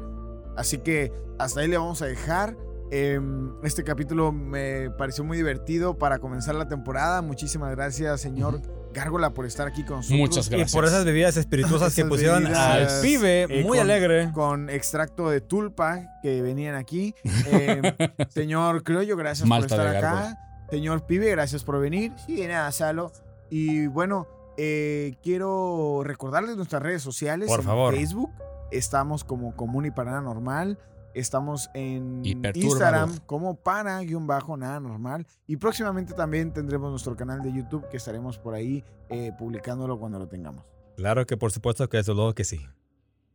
[0.56, 2.56] Así que hasta ahí le vamos a dejar.
[2.92, 7.22] Em, este capítulo me pareció muy divertido para comenzar la temporada.
[7.22, 8.60] Muchísimas gracias, señor
[8.92, 10.18] Gárgola, por estar aquí con nosotros.
[10.18, 10.72] Muchas Y gracias.
[10.72, 14.32] por esas bebidas espirituosas que pusieron al pibe eh, muy con- alegre.
[14.32, 17.14] Con extracto de tulpa que venían aquí.
[17.50, 17.82] Em,
[18.28, 20.38] señor Criollo, gracias Malta por estar acá.
[20.70, 22.12] Señor Pibe, gracias por venir.
[22.26, 23.10] Sí, de nada, Salo.
[23.50, 24.26] Y bueno,
[24.56, 27.48] eh, quiero recordarles nuestras redes sociales.
[27.48, 27.94] Por en favor.
[27.94, 28.30] Facebook
[28.70, 30.78] estamos como Común y Para Nada Normal.
[31.14, 32.22] Estamos en.
[32.24, 35.26] Instagram como para-nada normal.
[35.46, 40.18] Y próximamente también tendremos nuestro canal de YouTube que estaremos por ahí eh, publicándolo cuando
[40.18, 40.64] lo tengamos.
[40.96, 42.60] Claro que por supuesto que desde luego que sí.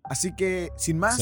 [0.08, 1.20] Así que, sin más,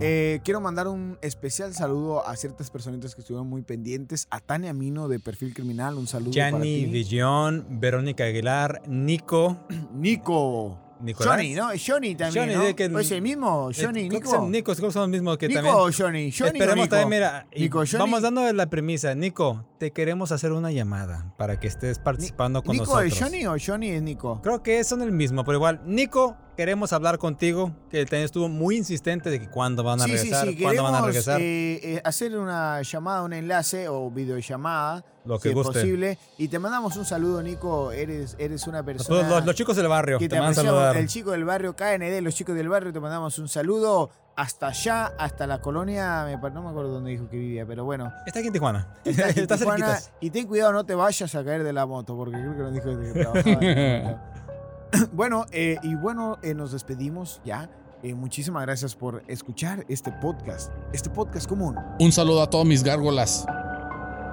[0.00, 4.26] eh, quiero mandar un especial saludo a ciertas personitas que estuvieron muy pendientes.
[4.30, 6.86] A Tania Mino de Perfil Criminal, un saludo ti.
[6.86, 9.56] Villón, Verónica Aguilar, Nico.
[9.92, 10.83] Nico.
[11.00, 11.34] Nicolás.
[11.36, 11.68] Johnny, ¿no?
[11.68, 12.64] Johnny también, Johnny, ¿no?
[12.64, 13.70] de que- ¿O es el mismo?
[13.74, 14.30] Johnny, Nico.
[14.30, 15.74] son Nico, creo que son los mismos que Nico también.
[15.76, 16.30] o Johnny.
[16.32, 16.88] Johnny o Esperemos Nico.
[16.88, 17.98] también, mira, Nico, Johnny.
[17.98, 19.14] vamos dando la premisa.
[19.14, 23.12] Nico, te queremos hacer una llamada para que estés participando con ¿Nico nosotros.
[23.12, 24.40] es Johnny o Johnny es Nico?
[24.42, 28.76] Creo que son el mismo, pero igual, Nico, queremos hablar contigo, que también estuvo muy
[28.76, 30.56] insistente de que cuándo van a sí, sí, regresar, sí.
[30.62, 35.36] cuándo van a Queremos regresar, eh, eh, hacer una llamada, un enlace o videollamada, lo
[35.36, 35.72] si que es guste.
[35.80, 36.18] posible.
[36.38, 37.92] Y te mandamos un saludo, Nico.
[37.92, 39.20] Eres, eres una A persona...
[39.20, 40.96] todos los, los chicos del barrio, que te, te apreciamos, saludar.
[40.96, 45.12] el chico del barrio KND, los chicos del barrio, te mandamos un saludo hasta allá,
[45.18, 48.52] hasta la colonia, no me acuerdo dónde dijo que vivía, pero bueno, Está aquí en
[48.52, 48.88] Tijuana.
[49.04, 52.16] está, aquí en Tijuana, y ten cuidado, no te vayas a caer de la moto,
[52.16, 54.22] porque creo que nos dijo que trabajaba.
[55.12, 57.68] Bueno, eh, y bueno, eh, nos despedimos ya.
[58.02, 61.76] Eh, muchísimas gracias por escuchar este podcast, este podcast común.
[61.98, 63.46] Un saludo a todos mis gárgolas.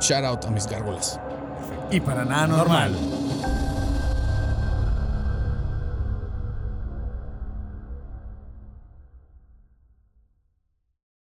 [0.02, 1.20] Shout out a mis gárgolas.
[1.90, 2.92] Y para nada Normal.
[2.92, 3.71] normal.